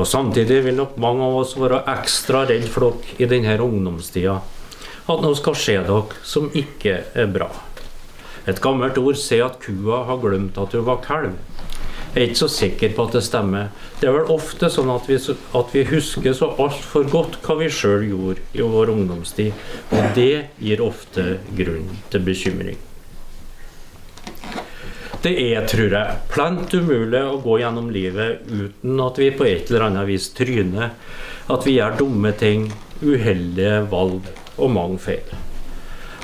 Og 0.00 0.08
samtidig 0.08 0.62
vil 0.64 0.78
nok 0.78 0.96
mange 1.00 1.26
av 1.26 1.42
oss 1.42 1.52
være 1.60 1.82
ekstra 1.92 2.46
redd 2.48 2.64
for 2.72 2.88
dere 2.88 3.20
i 3.20 3.28
denne 3.28 3.58
ungdomstida. 3.60 4.38
At 5.12 5.20
noe 5.20 5.36
skal 5.36 5.58
skje 5.58 5.82
dere 5.84 6.22
som 6.24 6.48
ikke 6.56 7.02
er 7.12 7.28
bra. 7.32 7.50
Et 8.48 8.58
gammelt 8.62 8.98
ord 8.98 9.18
sier 9.20 9.44
at 9.46 9.60
kua 9.62 10.02
har 10.08 10.20
glemt 10.22 10.56
at 10.58 10.72
hun 10.74 10.86
var 10.88 11.02
kalv. 11.04 11.36
Jeg 12.12 12.20
er 12.20 12.28
ikke 12.28 12.40
så 12.42 12.48
sikker 12.52 12.90
på 12.92 13.06
at 13.06 13.14
det 13.16 13.22
stemmer. 13.24 13.70
Det 14.00 14.08
er 14.08 14.16
vel 14.18 14.32
ofte 14.34 14.68
sånn 14.72 14.90
at 14.92 15.06
vi, 15.08 15.16
at 15.16 15.72
vi 15.72 15.84
husker 15.88 16.36
så 16.36 16.50
altfor 16.60 17.08
godt 17.08 17.38
hva 17.44 17.56
vi 17.62 17.70
sjøl 17.72 18.04
gjorde 18.10 18.44
i 18.52 18.66
vår 18.74 18.92
ungdomstid, 18.92 19.64
og 19.88 20.16
det 20.18 20.48
gir 20.60 20.84
ofte 20.84 21.38
grunn 21.56 21.88
til 22.12 22.26
bekymring. 22.26 22.80
Det 25.22 25.36
er, 25.38 25.60
tror 25.70 25.92
jeg, 25.94 26.14
plent 26.32 26.72
umulig 26.74 27.20
å 27.22 27.36
gå 27.44 27.60
gjennom 27.60 27.92
livet 27.94 28.40
uten 28.50 29.02
at 29.04 29.20
vi 29.22 29.28
på 29.30 29.46
et 29.46 29.68
eller 29.70 29.84
annet 29.86 30.08
vis 30.08 30.24
tryner. 30.34 30.96
At 31.46 31.62
vi 31.62 31.76
gjør 31.76 31.94
dumme 32.00 32.32
ting, 32.34 32.64
uheldige 32.98 33.84
valg 33.92 34.26
og 34.56 34.72
mange 34.74 34.98
feil. 35.04 35.30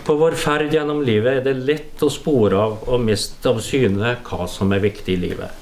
På 0.03 0.17
vår 0.19 0.35
ferd 0.41 0.75
gjennom 0.75 1.05
livet 1.07 1.39
er 1.39 1.47
det 1.47 1.69
lett 1.69 2.03
å 2.03 2.11
spore 2.11 2.59
av 2.59 2.89
og 2.89 3.05
miste 3.05 3.53
av 3.53 3.61
syne 3.63 4.17
hva 4.27 4.49
som 4.51 4.75
er 4.75 4.83
viktig 4.83 5.15
i 5.15 5.23
livet. 5.29 5.55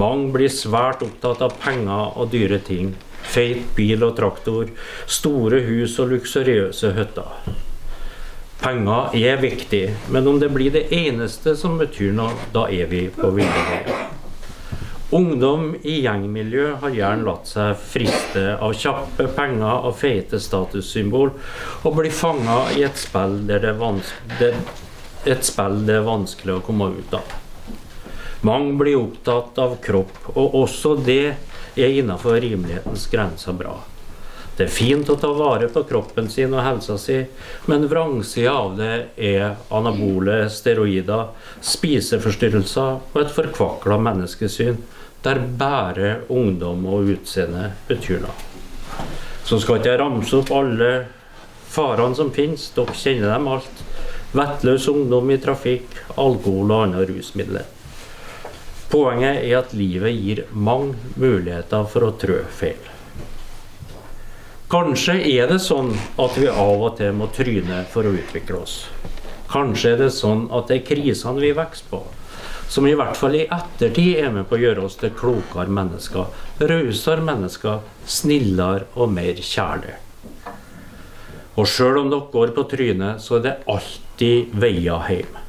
Mange 0.00 0.32
blir 0.32 0.48
svært 0.48 1.04
opptatt 1.04 1.44
av 1.44 1.58
penger 1.60 2.16
og 2.16 2.32
dyre 2.32 2.62
ting. 2.64 2.94
Feit 3.28 3.74
bil 3.76 4.08
og 4.08 4.16
traktor, 4.16 4.72
store 5.04 5.60
hus 5.68 5.98
og 6.00 6.14
luksuriøse 6.14 6.94
hytter. 6.96 7.63
Penger 8.64 9.12
er 9.12 9.42
viktig, 9.42 9.82
men 10.08 10.24
om 10.26 10.38
det 10.40 10.48
blir 10.48 10.72
det 10.72 10.86
eneste 10.96 11.52
som 11.52 11.74
betyr 11.76 12.14
noe, 12.16 12.32
da 12.54 12.62
er 12.72 12.88
vi 12.88 13.02
på 13.12 13.28
ville. 13.36 13.98
Ungdom 15.12 15.74
i 15.84 15.98
gjengmiljø 16.00 16.70
har 16.80 16.96
gjerne 16.96 17.28
latt 17.28 17.50
seg 17.50 17.76
friste 17.76 18.46
av 18.56 18.72
kjappe 18.72 19.28
penger 19.36 19.84
og 19.84 19.98
feite 20.00 20.40
statussymbol, 20.40 21.34
og 21.84 22.00
blir 22.00 22.16
fanga 22.24 22.62
i 22.72 22.86
et 22.88 22.96
spill, 22.96 23.42
det 23.52 23.60
det, 24.40 24.52
et 25.28 25.44
spill 25.44 25.82
det 25.84 26.00
er 26.00 26.08
vanskelig 26.08 26.56
å 26.56 26.64
komme 26.64 26.88
ut 26.96 27.20
av. 27.20 27.36
Mange 28.48 28.78
blir 28.80 29.02
opptatt 29.02 29.60
av 29.60 29.76
kropp, 29.84 30.22
og 30.32 30.62
også 30.64 30.96
det 31.04 31.34
er 31.76 32.00
innenfor 32.00 32.40
rimelighetens 32.40 33.10
grenser 33.12 33.60
bra. 33.60 33.76
Det 34.54 34.68
er 34.68 34.70
fint 34.70 35.08
å 35.10 35.16
ta 35.18 35.32
vare 35.34 35.66
på 35.72 35.82
kroppen 35.88 36.28
sin 36.30 36.52
og 36.54 36.62
helsa 36.62 36.94
si, 37.00 37.16
men 37.66 37.88
vrangsida 37.90 38.52
av 38.54 38.76
det 38.78 38.92
er 39.18 39.56
anabole 39.74 40.44
steroider, 40.52 41.32
spiseforstyrrelser 41.58 43.00
og 43.10 43.18
et 43.18 43.34
forkvakla 43.34 43.98
menneskesyn 43.98 44.78
der 45.24 45.40
bare 45.58 46.14
ungdom 46.28 46.86
og 46.86 47.10
utseende 47.16 47.72
betyr 47.88 48.22
noe. 48.22 48.36
Så 49.44 49.58
skal 49.60 49.80
ikke 49.80 49.90
jeg 49.90 50.00
ramse 50.00 50.38
opp 50.38 50.54
alle 50.54 50.92
farene 51.74 52.14
som 52.16 52.30
finnes, 52.32 52.70
dere 52.76 52.94
kjenner 52.94 53.34
dem 53.34 53.50
alt. 53.56 53.84
Vettløs 54.34 54.86
ungdom 54.90 55.30
i 55.34 55.38
trafikk, 55.42 55.98
alkohol 56.14 56.70
og 56.70 56.86
andre 56.86 57.08
rusmidler. 57.10 57.66
Poenget 58.90 59.42
er 59.42 59.58
at 59.58 59.74
livet 59.74 60.14
gir 60.14 60.44
mange 60.52 60.94
muligheter 61.18 61.86
for 61.90 62.06
å 62.06 62.14
trø 62.20 62.44
feil. 62.54 62.93
Kanskje 64.72 65.18
er 65.28 65.50
det 65.50 65.58
sånn 65.60 65.90
at 65.92 66.36
vi 66.40 66.46
av 66.48 66.82
og 66.86 66.94
til 66.96 67.12
må 67.12 67.28
tryne 67.36 67.82
for 67.92 68.08
å 68.08 68.14
utvikle 68.16 68.62
oss. 68.62 68.76
Kanskje 69.52 69.92
er 69.92 69.98
det 70.00 70.12
sånn 70.16 70.46
at 70.56 70.70
det 70.70 70.78
er 70.78 70.86
krisene 70.88 71.42
vi 71.42 71.50
vokser 71.54 71.90
på, 71.90 72.00
som 72.72 72.88
i 72.88 72.94
hvert 72.96 73.18
fall 73.20 73.36
i 73.36 73.44
ettertid 73.44 74.22
er 74.24 74.32
med 74.32 74.48
på 74.48 74.56
å 74.56 74.62
gjøre 74.62 74.86
oss 74.88 74.96
til 74.98 75.12
klokere 75.14 75.68
mennesker, 75.68 76.32
rausere 76.64 77.28
mennesker, 77.28 77.84
snillere 78.08 78.88
og 78.96 79.12
mer 79.12 79.36
kjærlige. 79.36 80.00
Og 81.54 81.68
sjøl 81.70 82.00
om 82.00 82.10
dere 82.10 82.32
går 82.32 82.56
på 82.56 82.64
trynet, 82.72 83.20
så 83.22 83.36
er 83.38 83.44
det 83.44 83.56
alltid 83.70 84.56
veier 84.64 85.04
hjem. 85.12 85.43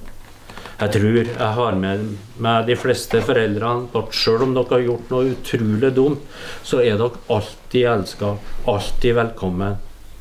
Jeg 0.75 0.91
tror 0.91 1.17
jeg 1.23 1.51
har 1.55 1.75
med 1.79 2.01
med 2.43 2.65
de 2.67 2.75
fleste 2.75 3.21
foreldrene 3.23 3.87
at 3.95 4.15
selv 4.19 4.43
om 4.43 4.55
dere 4.57 4.73
har 4.73 4.81
gjort 4.83 5.13
noe 5.13 5.29
utrolig 5.31 5.91
dumt, 5.95 6.25
så 6.67 6.81
er 6.83 6.97
dere 6.99 7.21
alltid 7.31 7.87
elska, 7.93 8.33
alltid 8.67 9.15
velkommen. 9.15 9.77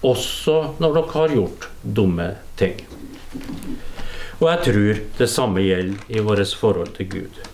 Også 0.07 0.57
når 0.79 0.95
dere 1.01 1.15
har 1.17 1.35
gjort 1.41 1.69
dumme 1.83 2.29
ting. 2.61 2.79
Og 4.39 4.47
jeg 4.53 4.63
tror 4.69 5.03
det 5.19 5.31
samme 5.33 5.67
gjelder 5.67 6.15
i 6.15 6.23
vårt 6.23 6.57
forhold 6.63 6.95
til 7.01 7.11
Gud. 7.17 7.45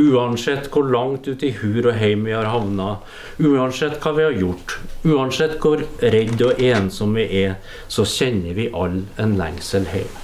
Uansett 0.00 0.68
hvor 0.70 0.92
langt 0.92 1.26
ut 1.26 1.42
i 1.42 1.54
hur 1.56 1.86
og 1.86 1.96
heim 1.98 2.28
vi 2.28 2.36
har 2.36 2.52
havna, 2.52 2.98
uansett 3.40 3.96
hva 4.04 4.12
vi 4.18 4.28
har 4.28 4.36
gjort, 4.36 4.76
uansett 5.08 5.56
hvor 5.64 5.88
redd 6.04 6.42
og 6.46 6.60
ensom 6.62 7.16
vi 7.16 7.30
er, 7.46 7.56
så 7.88 8.04
kjenner 8.04 8.60
vi 8.60 8.68
alle 8.76 9.08
en 9.16 9.40
lengsel 9.40 9.88
hjem. 9.94 10.18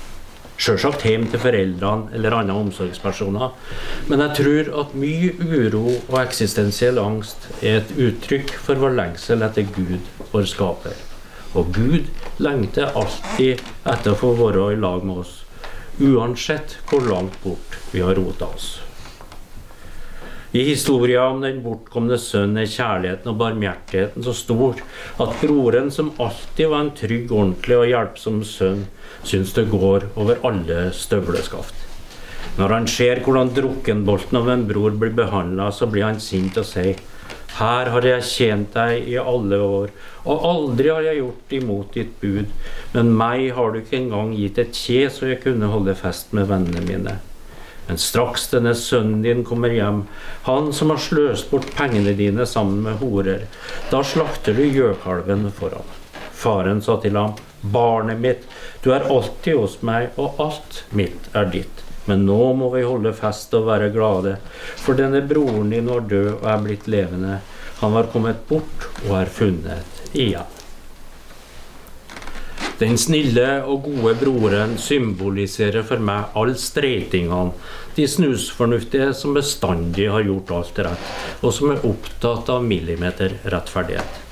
Sjølsagt 0.56 1.04
hjem 1.04 1.26
til 1.28 1.40
foreldrene 1.42 2.14
eller 2.16 2.38
andre 2.38 2.54
omsorgspersoner, 2.56 3.50
men 4.08 4.22
jeg 4.24 4.36
tror 4.38 4.70
at 4.82 4.94
mye 4.96 5.34
uro 5.36 5.84
og 5.98 6.16
eksistensiell 6.22 7.00
angst 7.02 7.50
er 7.60 7.82
et 7.82 7.92
uttrykk 7.92 8.54
for 8.64 8.80
vår 8.80 8.96
lengsel 8.96 9.44
etter 9.44 9.68
Gud, 9.76 10.08
vår 10.32 10.48
skaper. 10.48 10.96
Og 11.56 11.68
Gud 11.76 12.08
lengter 12.40 12.96
alltid 12.96 13.60
etter 13.84 14.14
å 14.14 14.18
få 14.20 14.32
være 14.40 14.72
i 14.72 14.80
lag 14.80 15.04
med 15.04 15.22
oss, 15.26 15.38
uansett 16.00 16.78
hvor 16.88 17.04
langt 17.04 17.36
bort 17.44 17.78
vi 17.92 18.04
har 18.04 18.16
rota 18.16 18.48
oss. 18.48 18.74
I 20.56 20.62
historien 20.64 21.34
om 21.34 21.40
den 21.44 21.58
bortkomne 21.60 22.16
sønnen 22.20 22.62
er 22.62 22.70
kjærligheten 22.70 23.28
og 23.28 23.40
barmhjertigheten 23.42 24.24
så 24.24 24.32
stor 24.32 24.78
at 25.20 25.34
broren, 25.42 25.90
som 25.92 26.14
alltid 26.16 26.70
var 26.72 26.84
en 26.84 26.94
trygg, 26.96 27.28
ordentlig 27.28 27.76
og 27.76 27.90
hjelpsom 27.90 28.38
sønn, 28.46 28.86
syns 29.26 29.52
det 29.56 29.68
går 29.72 30.08
over 30.14 30.40
alle 30.46 30.90
støvleskaft. 30.94 31.74
Når 32.56 32.72
han 32.72 32.86
ser 32.88 33.20
hvordan 33.24 33.52
drukkenbolten 33.56 34.38
av 34.38 34.48
en 34.48 34.64
bror 34.68 34.94
blir 34.96 35.12
behandla, 35.16 35.68
så 35.74 35.88
blir 35.90 36.06
han 36.06 36.22
sint 36.22 36.56
og 36.56 36.64
sier 36.68 37.02
her 37.56 37.88
har 37.88 38.04
jeg 38.04 38.24
tjent 38.28 38.74
deg 38.74 39.06
i 39.08 39.14
alle 39.16 39.56
år, 39.64 39.92
og 40.28 40.42
aldri 40.44 40.90
har 40.92 41.06
jeg 41.06 41.22
gjort 41.22 41.54
imot 41.56 41.94
ditt 41.94 42.10
bud, 42.20 42.50
men 42.92 43.14
meg 43.16 43.46
har 43.56 43.72
du 43.72 43.78
ikke 43.80 43.96
engang 43.96 44.34
gitt 44.36 44.60
et 44.60 44.76
kje 44.76 45.06
så 45.12 45.30
jeg 45.30 45.40
kunne 45.44 45.70
holde 45.72 45.94
fest 45.96 46.34
med 46.36 46.50
vennene 46.50 46.84
mine. 46.84 47.14
Men 47.86 48.02
straks 48.02 48.48
denne 48.52 48.74
sønnen 48.76 49.22
din 49.24 49.40
kommer 49.46 49.72
hjem, 49.72 50.02
han 50.44 50.68
som 50.76 50.92
har 50.92 51.00
sløst 51.00 51.48
bort 51.52 51.70
pengene 51.78 52.12
dine 52.18 52.44
sammen 52.50 52.82
med 52.84 53.00
horer, 53.00 53.46
da 53.88 54.02
slakter 54.04 54.58
du 54.58 54.66
gjøkalven 54.66 55.48
for 55.56 55.78
ham. 55.78 55.92
Faren 56.36 56.84
sa 56.84 56.98
til 57.00 57.16
ham, 57.16 57.38
barnet 57.60 58.20
mitt, 58.20 58.46
du 58.82 58.92
er 58.94 59.08
alltid 59.10 59.58
hos 59.58 59.78
meg, 59.86 60.12
og 60.16 60.40
alt 60.42 60.82
mitt 60.96 61.30
er 61.36 61.50
ditt. 61.52 61.82
Men 62.06 62.26
nå 62.26 62.52
må 62.54 62.70
vi 62.74 62.84
holde 62.86 63.14
fest 63.16 63.54
og 63.58 63.66
være 63.66 63.90
glade, 63.94 64.36
for 64.78 64.98
denne 64.98 65.24
broren 65.26 65.72
din 65.74 65.90
var 65.90 66.06
død 66.06 66.36
og 66.36 66.50
er 66.52 66.60
blitt 66.62 66.86
levende. 66.90 67.40
Han 67.80 67.96
var 67.96 68.12
kommet 68.12 68.46
bort 68.48 68.86
og 69.06 69.16
er 69.18 69.32
funnet 69.32 70.14
igjen. 70.14 70.52
Den 72.76 72.98
snille 73.00 73.62
og 73.64 73.86
gode 73.86 74.12
broren 74.20 74.74
symboliserer 74.76 75.84
for 75.88 76.02
meg 76.04 76.36
alle 76.36 76.58
streitingene, 76.60 77.54
de 77.96 78.04
snusfornuftige 78.04 79.14
som 79.16 79.32
bestandig 79.32 80.10
har 80.12 80.26
gjort 80.26 80.52
alt 80.58 80.82
rett, 80.84 81.08
og 81.40 81.56
som 81.56 81.72
er 81.72 81.88
opptatt 81.88 82.52
av 82.52 82.68
millimeterrettferdighet. 82.68 84.25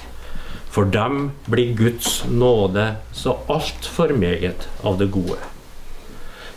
For 0.75 0.91
dem 0.91 1.29
blir 1.47 1.75
Guds 1.79 2.25
nåde 2.27 2.95
så 3.15 3.37
altfor 3.47 4.09
meget 4.19 4.67
av 4.83 4.99
det 4.99 5.07
gode. 5.15 5.39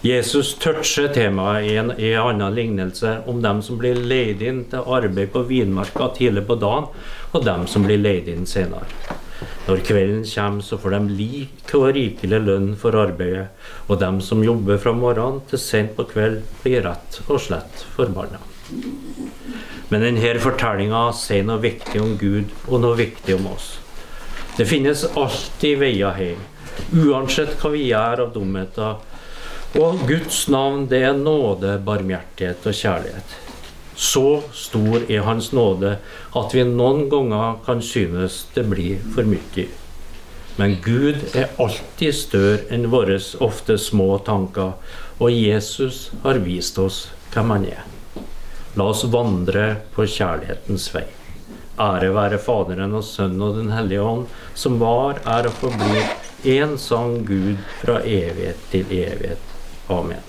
Jesus 0.02 0.56
toucher 0.58 1.08
temaet 1.14 1.66
i 1.66 1.76
en, 1.78 1.92
i 1.98 2.12
en 2.14 2.24
annen 2.32 2.56
lignelse 2.56 3.12
om 3.30 3.42
dem 3.42 3.62
som 3.62 3.78
blir 3.78 3.98
leid 3.98 4.42
inn 4.42 4.64
til 4.72 4.90
arbeid 4.98 5.32
på 5.34 5.46
vinmarka 5.50 6.10
tidlig 6.18 6.48
på 6.50 6.58
dagen, 6.62 6.90
og 7.34 7.46
dem 7.46 7.66
som 7.70 7.86
blir 7.86 8.02
leid 8.02 8.30
inn 8.34 8.46
senere. 8.50 8.86
Når 9.68 9.82
kvelden 9.86 10.26
kommer, 10.26 10.66
så 10.66 10.78
får 10.82 10.96
de 10.96 11.16
lik 11.18 11.74
og 11.78 11.90
rikelig 11.98 12.42
lønn 12.46 12.70
for 12.80 12.98
arbeidet, 12.98 13.50
og 13.86 14.00
dem 14.02 14.22
som 14.22 14.46
jobber 14.46 14.82
fra 14.82 14.94
morgenen 14.98 15.42
til 15.50 15.62
sent 15.62 15.98
på 15.98 16.08
kveld, 16.10 16.42
blir 16.64 16.86
rett 16.90 17.22
og 17.28 17.42
slett 17.44 17.86
forbanna. 17.98 18.42
Men 19.90 20.04
denne 20.04 20.38
fortellinga 20.42 21.10
sier 21.16 21.46
noe 21.46 21.62
viktig 21.64 22.02
om 22.02 22.16
Gud 22.22 22.56
og 22.68 22.82
noe 22.82 22.98
viktig 22.98 23.38
om 23.38 23.54
oss. 23.54 23.76
Det 24.58 24.66
finnes 24.66 25.04
alltid 25.14 25.78
veier 25.78 26.16
hjem, 26.18 26.40
uansett 26.98 27.60
hva 27.62 27.70
vi 27.76 27.84
gjør 27.92 28.24
av 28.24 28.32
dumheter. 28.34 28.96
Og 29.78 30.00
Guds 30.10 30.48
navn, 30.50 30.88
det 30.90 31.04
er 31.06 31.20
nåde, 31.20 31.76
barmhjertighet 31.86 32.66
og 32.66 32.78
kjærlighet. 32.80 33.36
Så 33.94 34.24
stor 34.58 35.06
er 35.06 35.26
Hans 35.28 35.52
nåde 35.54 35.92
at 36.38 36.56
vi 36.58 36.64
noen 36.66 37.06
ganger 37.12 37.60
kan 37.68 37.84
synes 37.86 38.48
det 38.56 38.66
blir 38.72 39.04
for 39.14 39.30
mye. 39.30 39.68
Men 40.58 40.74
Gud 40.82 41.22
er 41.38 41.54
alltid 41.62 42.18
større 42.18 42.66
enn 42.74 42.90
våre 42.90 43.20
ofte 43.46 43.78
små 43.78 44.16
tanker, 44.26 44.74
og 45.22 45.38
Jesus 45.38 46.08
har 46.26 46.42
vist 46.42 46.82
oss 46.82 47.04
hvem 47.34 47.54
han 47.54 47.70
er. 47.76 47.86
La 48.78 48.90
oss 48.90 49.06
vandre 49.14 49.70
på 49.94 50.10
kjærlighetens 50.10 50.90
vei. 50.98 51.06
Ære 51.80 52.10
være 52.10 52.40
Faderen 52.42 52.94
og 52.98 53.04
Sønnen 53.06 53.42
og 53.42 53.56
Den 53.56 53.70
hellige 53.72 54.02
ånd, 54.02 54.26
som 54.58 54.80
var, 54.82 55.20
er 55.26 55.46
og 55.46 55.54
forblir 55.60 56.08
én 56.42 56.74
sann 56.82 57.20
Gud 57.26 57.58
fra 57.84 58.00
evighet 58.02 58.64
til 58.72 58.86
evighet. 58.90 59.38
Amen. 59.90 60.24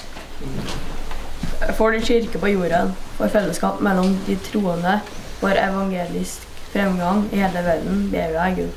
For 1.76 1.90
din 1.90 2.04
kirke 2.04 2.38
på 2.38 2.46
jorden, 2.52 2.92
for 3.16 3.32
fellesskap 3.32 3.80
mellom 3.80 4.18
de 4.26 4.36
troende, 4.50 5.00
for 5.40 5.48
evangelisk 5.48 6.44
fremgang 6.72 7.24
i 7.32 7.40
hele 7.40 7.64
verden, 7.64 8.04
ber 8.12 8.28
vi 8.28 8.36
deg, 8.36 8.56
Gud. 8.60 8.72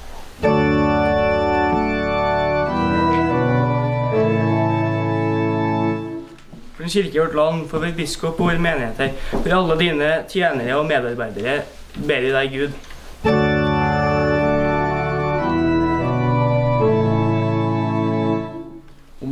For 6.71 6.83
din 6.83 6.95
kirke 6.95 7.15
i 7.15 7.19
vårt 7.19 7.35
land, 7.35 7.67
for 7.67 7.83
vår 7.83 7.93
biskop 7.99 8.39
og 8.39 8.47
våre 8.47 8.63
menigheter, 8.63 9.11
for 9.35 9.59
alle 9.59 9.79
dine 9.83 10.11
tjenere 10.31 10.79
og 10.79 10.87
medarbeidere, 10.87 11.59
ber 11.95 12.29
i 12.29 12.33
deg, 12.35 12.55
Gud. 12.55 12.79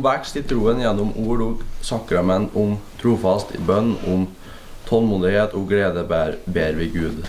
om 0.00 0.06
vekst 0.08 0.38
i 0.38 0.42
troen 0.48 0.80
gjennom 0.80 1.12
ord 1.20 1.42
og 1.44 1.62
sakrament, 1.84 2.54
om 2.56 2.78
trofast 3.00 3.52
bønn, 3.68 3.92
om 4.08 4.26
tålmodighet 4.88 5.52
og 5.58 5.68
glede 5.68 6.04
ber, 6.08 6.38
ber 6.46 6.78
vi 6.78 6.88
Gud. 6.94 7.26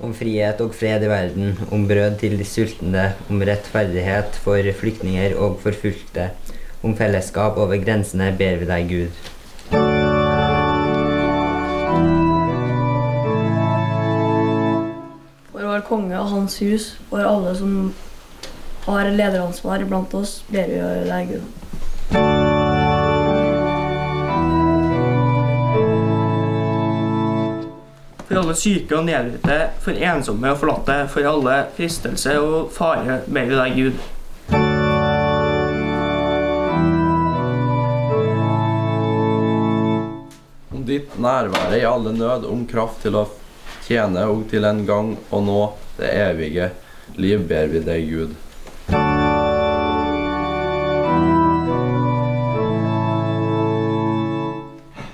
Om 0.00 0.14
frihet 0.16 0.60
og 0.64 0.72
fred 0.78 1.04
i 1.04 1.10
verden, 1.10 1.52
om 1.68 1.84
brød 1.88 2.16
til 2.22 2.38
de 2.40 2.48
sultne, 2.48 3.10
om 3.28 3.42
rettferdighet 3.44 4.40
for 4.40 4.72
flyktninger 4.80 5.36
og 5.36 5.60
forfulgte, 5.60 6.30
om 6.82 6.96
fellesskap 6.96 7.56
over 7.58 7.76
grensene 7.80 8.32
ber 8.36 8.60
vi 8.60 8.68
deg, 8.68 8.88
Gud. 8.90 9.10
For 15.52 15.62
vår 15.62 15.86
konge 15.88 16.18
og 16.20 16.32
hans 16.34 16.58
hus, 16.62 16.96
for 17.10 17.24
alle 17.24 17.54
som 17.58 17.94
har 18.86 19.10
lederansvar 19.10 19.84
blant 19.88 20.14
oss, 20.14 20.42
ber 20.52 20.68
vi 20.70 20.82
deg, 21.10 21.32
Gud. 21.36 21.44
For 28.26 28.42
alle 28.42 28.54
syke 28.58 28.98
og 28.98 29.06
nedbrutte, 29.06 29.58
for 29.80 30.04
ensomme 30.10 30.52
og 30.52 30.60
forlatte, 30.60 30.98
for 31.08 31.30
alle 31.30 31.62
fristelse 31.78 32.36
og 32.42 32.68
fare 32.74 33.22
ber 33.26 33.48
vi 33.48 33.56
deg, 33.56 33.80
Gud. 33.80 34.04
Om 41.26 41.32
ditt 41.32 41.52
nærvære 41.52 41.78
i 41.80 41.84
alle 41.84 42.12
nød, 42.12 42.44
om 42.46 42.66
kraft 42.70 43.00
til 43.02 43.16
å 43.18 43.24
tjene 43.82 44.22
og 44.30 44.44
til 44.50 44.64
en 44.64 44.84
gang 44.86 45.08
å 45.34 45.40
nå 45.42 45.72
det 45.96 46.10
evige 46.14 46.68
liv, 47.18 47.42
ber 47.48 47.66
vi 47.66 47.80
deg, 47.82 48.06
Gud. 48.06 48.36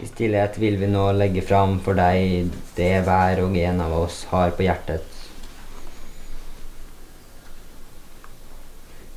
I 0.02 0.10
stillhet 0.10 0.60
vil 0.60 0.76
vi 0.82 0.92
nå 0.92 1.06
legge 1.16 1.40
fram 1.48 1.78
for 1.80 1.96
deg 1.96 2.52
det 2.76 2.92
hver 3.08 3.40
og 3.46 3.56
en 3.56 3.80
av 3.80 3.96
oss 4.02 4.26
har 4.34 4.52
på 4.52 4.68
hjertet. 4.68 5.08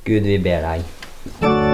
Gud, 0.08 0.24
vi 0.24 0.40
ber 0.40 0.64
deg. 0.64 1.65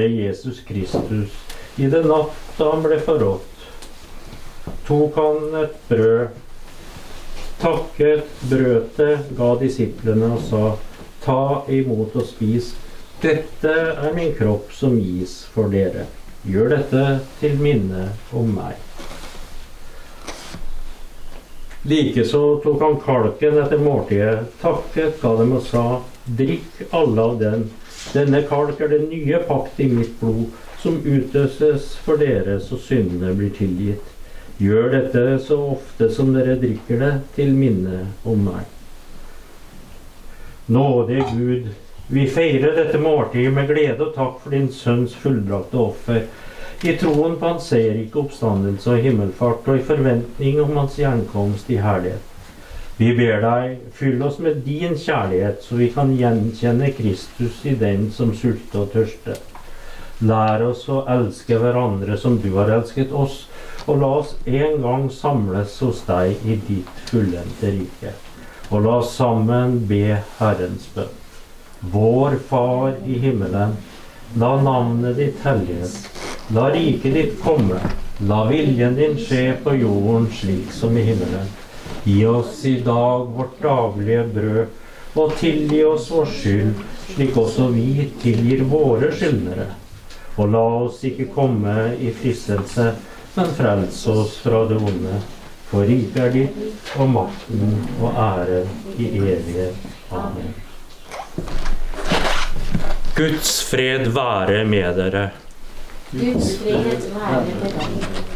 Herre 0.00 0.08
Jesus 0.08 0.60
Kristus, 0.60 1.28
i 1.76 1.86
den 1.86 2.08
natt 2.08 2.32
da 2.56 2.70
han 2.72 2.84
ble 2.84 2.96
forrådt, 3.04 3.64
tok 4.86 5.16
han 5.20 5.56
et 5.60 5.74
brød, 5.88 6.38
takket, 7.60 8.30
brøt 8.48 8.96
det, 8.96 9.16
ga 9.36 9.48
disiplene 9.60 10.30
og 10.36 10.44
sa, 10.46 10.62
ta 11.20 11.42
imot 11.68 12.16
og 12.16 12.24
spis. 12.24 12.72
Dette 13.20 13.74
er 13.92 14.14
min 14.16 14.32
kropp 14.38 14.72
som 14.72 14.96
gis 14.96 15.42
for 15.52 15.68
dere. 15.68 16.06
Gjør 16.48 16.72
dette 16.72 17.02
til 17.42 17.60
minne 17.60 18.06
om 18.32 18.54
meg. 18.56 18.80
Likeså 21.84 22.40
tok 22.64 22.80
han 22.80 22.96
kalken 23.04 23.60
etter 23.60 23.84
måltidet, 23.84 24.48
takket, 24.64 25.20
ga 25.20 25.36
dem 25.36 25.52
og 25.58 25.68
sa, 25.68 25.84
drikk 26.24 26.86
alle 26.96 27.28
av 27.28 27.38
den. 27.44 27.68
Denne 28.14 28.42
kalk 28.48 28.80
er 28.80 28.90
den 28.90 29.08
nye 29.10 29.38
pakt 29.46 29.80
i 29.80 29.88
mitt 29.92 30.16
blod, 30.20 30.48
som 30.80 30.96
utøses 31.04 31.92
for 32.04 32.20
dere 32.20 32.56
så 32.64 32.78
syndene 32.80 33.34
blir 33.36 33.52
tilgitt. 33.54 34.06
Gjør 34.60 34.90
dette 34.92 35.22
så 35.44 35.56
ofte 35.76 36.10
som 36.12 36.32
dere 36.34 36.58
drikker 36.60 37.00
det, 37.00 37.12
til 37.36 37.54
minne 37.56 38.06
om 38.28 38.42
meg. 38.48 38.66
Nådige 40.70 41.24
Gud, 41.32 41.70
vi 42.10 42.26
feirer 42.28 42.76
dette 42.76 42.98
måltidet 43.00 43.52
med 43.54 43.70
glede 43.70 44.04
og 44.04 44.14
takk 44.16 44.40
for 44.42 44.54
din 44.54 44.68
sønns 44.74 45.14
fullbrakte 45.22 45.80
offer. 45.80 46.24
I 46.82 46.96
troen 47.00 47.36
på 47.36 47.52
hans 47.52 47.68
seierrike 47.70 48.20
oppstandelse 48.20 48.94
og 48.94 49.04
himmelfart, 49.04 49.68
og 49.68 49.78
i 49.78 49.86
forventning 49.92 50.60
om 50.62 50.76
hans 50.80 50.96
gjenkomst 50.98 51.70
i 51.70 51.80
herlighet. 51.80 52.29
Vi 53.00 53.14
ber 53.16 53.38
deg, 53.40 53.78
fyll 53.96 54.20
oss 54.20 54.34
med 54.44 54.58
din 54.66 54.92
kjærlighet, 54.92 55.62
så 55.64 55.78
vi 55.78 55.86
kan 55.88 56.10
gjenkjenne 56.12 56.90
Kristus 56.92 57.62
i 57.64 57.72
den 57.80 58.10
som 58.12 58.34
sulter 58.36 58.82
og 58.82 58.90
tørster. 58.92 59.38
Lær 60.20 60.60
oss 60.66 60.82
å 60.92 60.98
elske 61.08 61.56
hverandre 61.62 62.18
som 62.20 62.34
du 62.42 62.50
har 62.58 62.68
elsket 62.74 63.14
oss, 63.16 63.46
og 63.86 64.02
la 64.02 64.10
oss 64.18 64.34
en 64.44 64.76
gang 64.82 65.06
samles 65.14 65.78
hos 65.80 66.02
deg 66.10 66.44
i 66.44 66.58
ditt 66.66 67.00
fullendte 67.08 67.70
rike. 67.78 68.12
Og 68.68 68.84
la 68.84 68.98
oss 68.98 69.14
sammen 69.16 69.78
be 69.88 70.18
Herrens 70.36 70.84
bønn. 70.92 71.16
Vår 71.94 72.36
Far 72.50 72.98
i 73.08 73.16
himmelen. 73.24 73.78
La 74.36 74.52
navnet 74.60 75.16
ditt 75.16 75.40
helliges. 75.46 75.96
La 76.52 76.68
riket 76.76 77.16
ditt 77.16 77.40
komme. 77.40 77.80
La 78.28 78.42
viljen 78.52 79.00
din 79.00 79.16
skje 79.16 79.56
på 79.64 79.78
jorden 79.80 80.28
slik 80.36 80.68
som 80.76 81.00
i 81.00 81.08
himmelen. 81.08 81.48
Gi 82.04 82.26
oss 82.26 82.64
i 82.64 82.80
dag 82.80 83.26
vårt 83.36 83.58
daglige 83.62 84.24
brød, 84.34 84.66
og 85.14 85.34
tilgi 85.40 85.82
oss 85.84 86.10
vår 86.10 86.30
skyld, 86.30 86.72
slik 87.10 87.36
også 87.36 87.68
vi 87.74 88.06
tilgir 88.22 88.62
våre 88.70 89.10
skyldnere. 89.12 89.66
Og 90.38 90.52
la 90.54 90.64
oss 90.84 91.02
ikke 91.04 91.28
komme 91.34 91.74
i 91.98 92.12
fristelse, 92.14 92.92
men 93.34 93.52
frels 93.58 94.00
oss 94.08 94.38
fra 94.44 94.64
det 94.70 94.78
onde. 94.78 95.18
For 95.70 95.86
riket 95.86 96.22
er 96.24 96.32
ditt, 96.34 96.88
og 96.98 97.12
makten 97.14 97.76
og 98.00 98.16
æren 98.18 98.72
i 98.98 99.10
evighet. 99.18 99.86
Amen. 100.10 100.54
Guds 103.14 103.60
fred 103.68 104.08
være 104.16 104.64
med 104.64 104.96
dere. 104.96 105.28
Guds 106.10 106.56
fred 106.62 107.06
være 107.14 107.46
med 107.46 107.78
deg. 107.78 108.29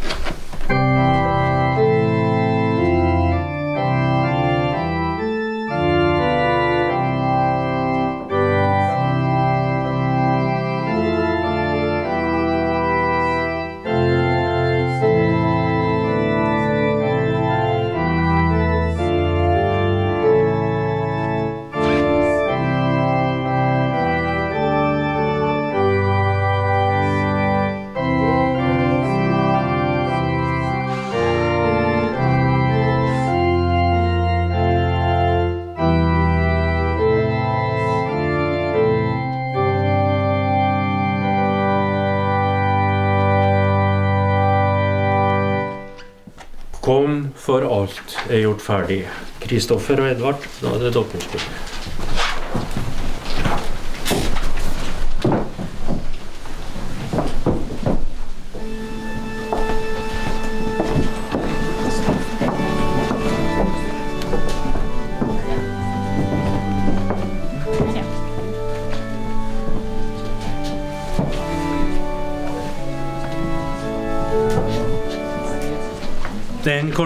For 47.44 47.64
alt 47.68 48.16
er 48.30 48.44
gjort 48.46 48.64
ferdig. 48.64 49.02
Kristoffer 49.44 50.00
og 50.00 50.12
Edvard, 50.14 50.48
da 50.62 50.72
er 50.72 50.86
det 50.86 50.94
deres 50.96 51.73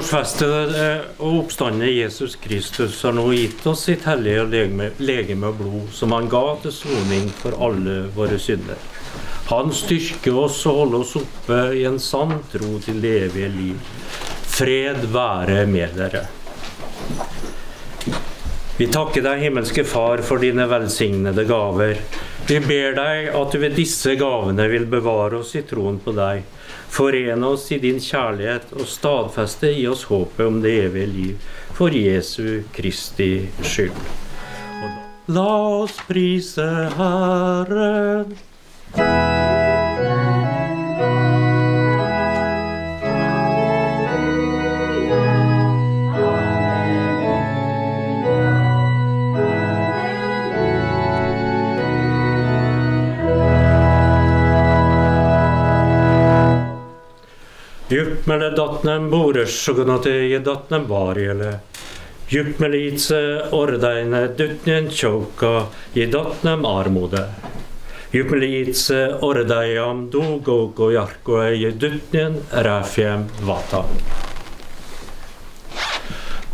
korsfestede 0.08 0.60
eh, 0.80 1.00
og 1.20 1.42
oppstandende 1.42 1.90
Jesus 1.90 2.36
Kristus 2.40 3.02
har 3.04 3.12
nå 3.12 3.26
gitt 3.34 3.66
oss 3.68 3.82
sitt 3.84 4.06
hellige 4.08 4.46
legeme, 4.48 4.86
legeme 5.04 5.50
og 5.50 5.58
blod, 5.58 5.90
som 5.92 6.14
han 6.16 6.30
ga 6.32 6.56
til 6.62 6.72
soning 6.72 7.28
for 7.36 7.52
alle 7.66 8.06
våre 8.16 8.38
synder. 8.40 8.80
Han 9.50 9.68
styrker 9.72 10.38
oss 10.46 10.62
og 10.68 10.80
holder 10.80 11.04
oss 11.04 11.12
oppe 11.20 11.58
i 11.76 11.84
en 11.88 12.00
sann 12.00 12.38
tro 12.48 12.78
til 12.84 13.02
det 13.04 13.14
evige 13.26 13.50
liv. 13.52 13.92
Fred 14.48 15.04
være 15.12 15.66
med 15.68 15.92
dere. 16.00 16.24
Vi 18.78 18.88
takker 18.88 19.24
deg, 19.28 19.44
himmelske 19.44 19.84
Far, 19.84 20.22
for 20.24 20.40
dine 20.40 20.64
velsignede 20.70 21.44
gaver. 21.48 22.00
Vi 22.48 22.62
ber 22.64 22.96
deg 22.96 23.34
at 23.36 23.52
du 23.52 23.60
ved 23.60 23.76
disse 23.76 24.16
gavene 24.16 24.70
vil 24.72 24.88
bevare 24.88 25.42
oss 25.42 25.52
i 25.58 25.66
troen 25.68 26.00
på 26.00 26.16
deg, 26.16 26.46
forene 26.90 27.46
oss 27.46 27.68
i 27.72 27.78
din 27.82 28.00
kjærlighet 28.02 28.72
og 28.76 28.86
stadfeste 28.88 29.72
i 29.74 29.86
oss 29.90 30.06
håpet 30.10 30.46
om 30.46 30.62
det 30.64 30.74
evige 30.86 31.12
liv, 31.12 31.50
for 31.76 31.94
Jesu 31.94 32.62
Kristi 32.74 33.48
skyld. 33.62 34.02
La 35.28 35.48
oss 35.82 36.00
prise 36.08 36.68
Herren. 36.96 38.36
Juppmele 57.88 58.50
datnem 58.50 59.10
boresjogonate 59.10 60.42
datnem 60.44 60.82
varjele. 60.88 61.52
Juppmelitse 62.28 63.20
ordeine 63.56 64.26
dutnen 64.36 64.90
tjoka 64.92 65.66
i 65.94 66.04
datnem 66.06 66.66
armode. 66.68 67.22
Juppmelitse 68.12 68.98
ordeiam 69.24 70.02
dugoko 70.12 70.90
jarkoe 70.92 71.54
i 71.56 71.70
dutnen 71.72 72.36
ræfjem 72.52 73.24
vata. 73.48 73.80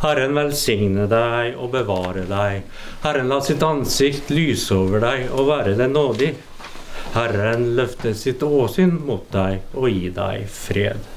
Herren 0.05 0.39
velsigne 0.39 1.09
deg 1.11 1.59
og 1.59 1.73
bevare 1.75 2.29
deg. 2.31 2.63
Herren 3.03 3.35
la 3.35 3.41
sitt 3.43 3.67
ansikt 3.67 4.31
lyse 4.31 4.71
over 4.79 5.03
deg 5.03 5.35
og 5.35 5.51
være 5.51 5.75
deg 5.83 5.91
nådig. 5.97 6.31
Herren 7.19 7.73
løfte 7.75 8.15
sitt 8.15 8.47
åsyn 8.47 8.95
mot 9.03 9.27
deg 9.35 9.75
og 9.75 9.91
gi 9.91 10.15
deg 10.15 10.47
fred. 10.61 11.14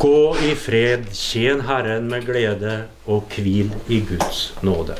Gå 0.00 0.36
i 0.40 0.54
fred, 0.56 1.10
tjen 1.12 1.60
Herren 1.68 2.08
med 2.08 2.24
glede, 2.24 2.84
og 3.04 3.28
hvil 3.36 3.68
i 3.88 4.00
Guds 4.08 4.54
nåde. 4.64 4.96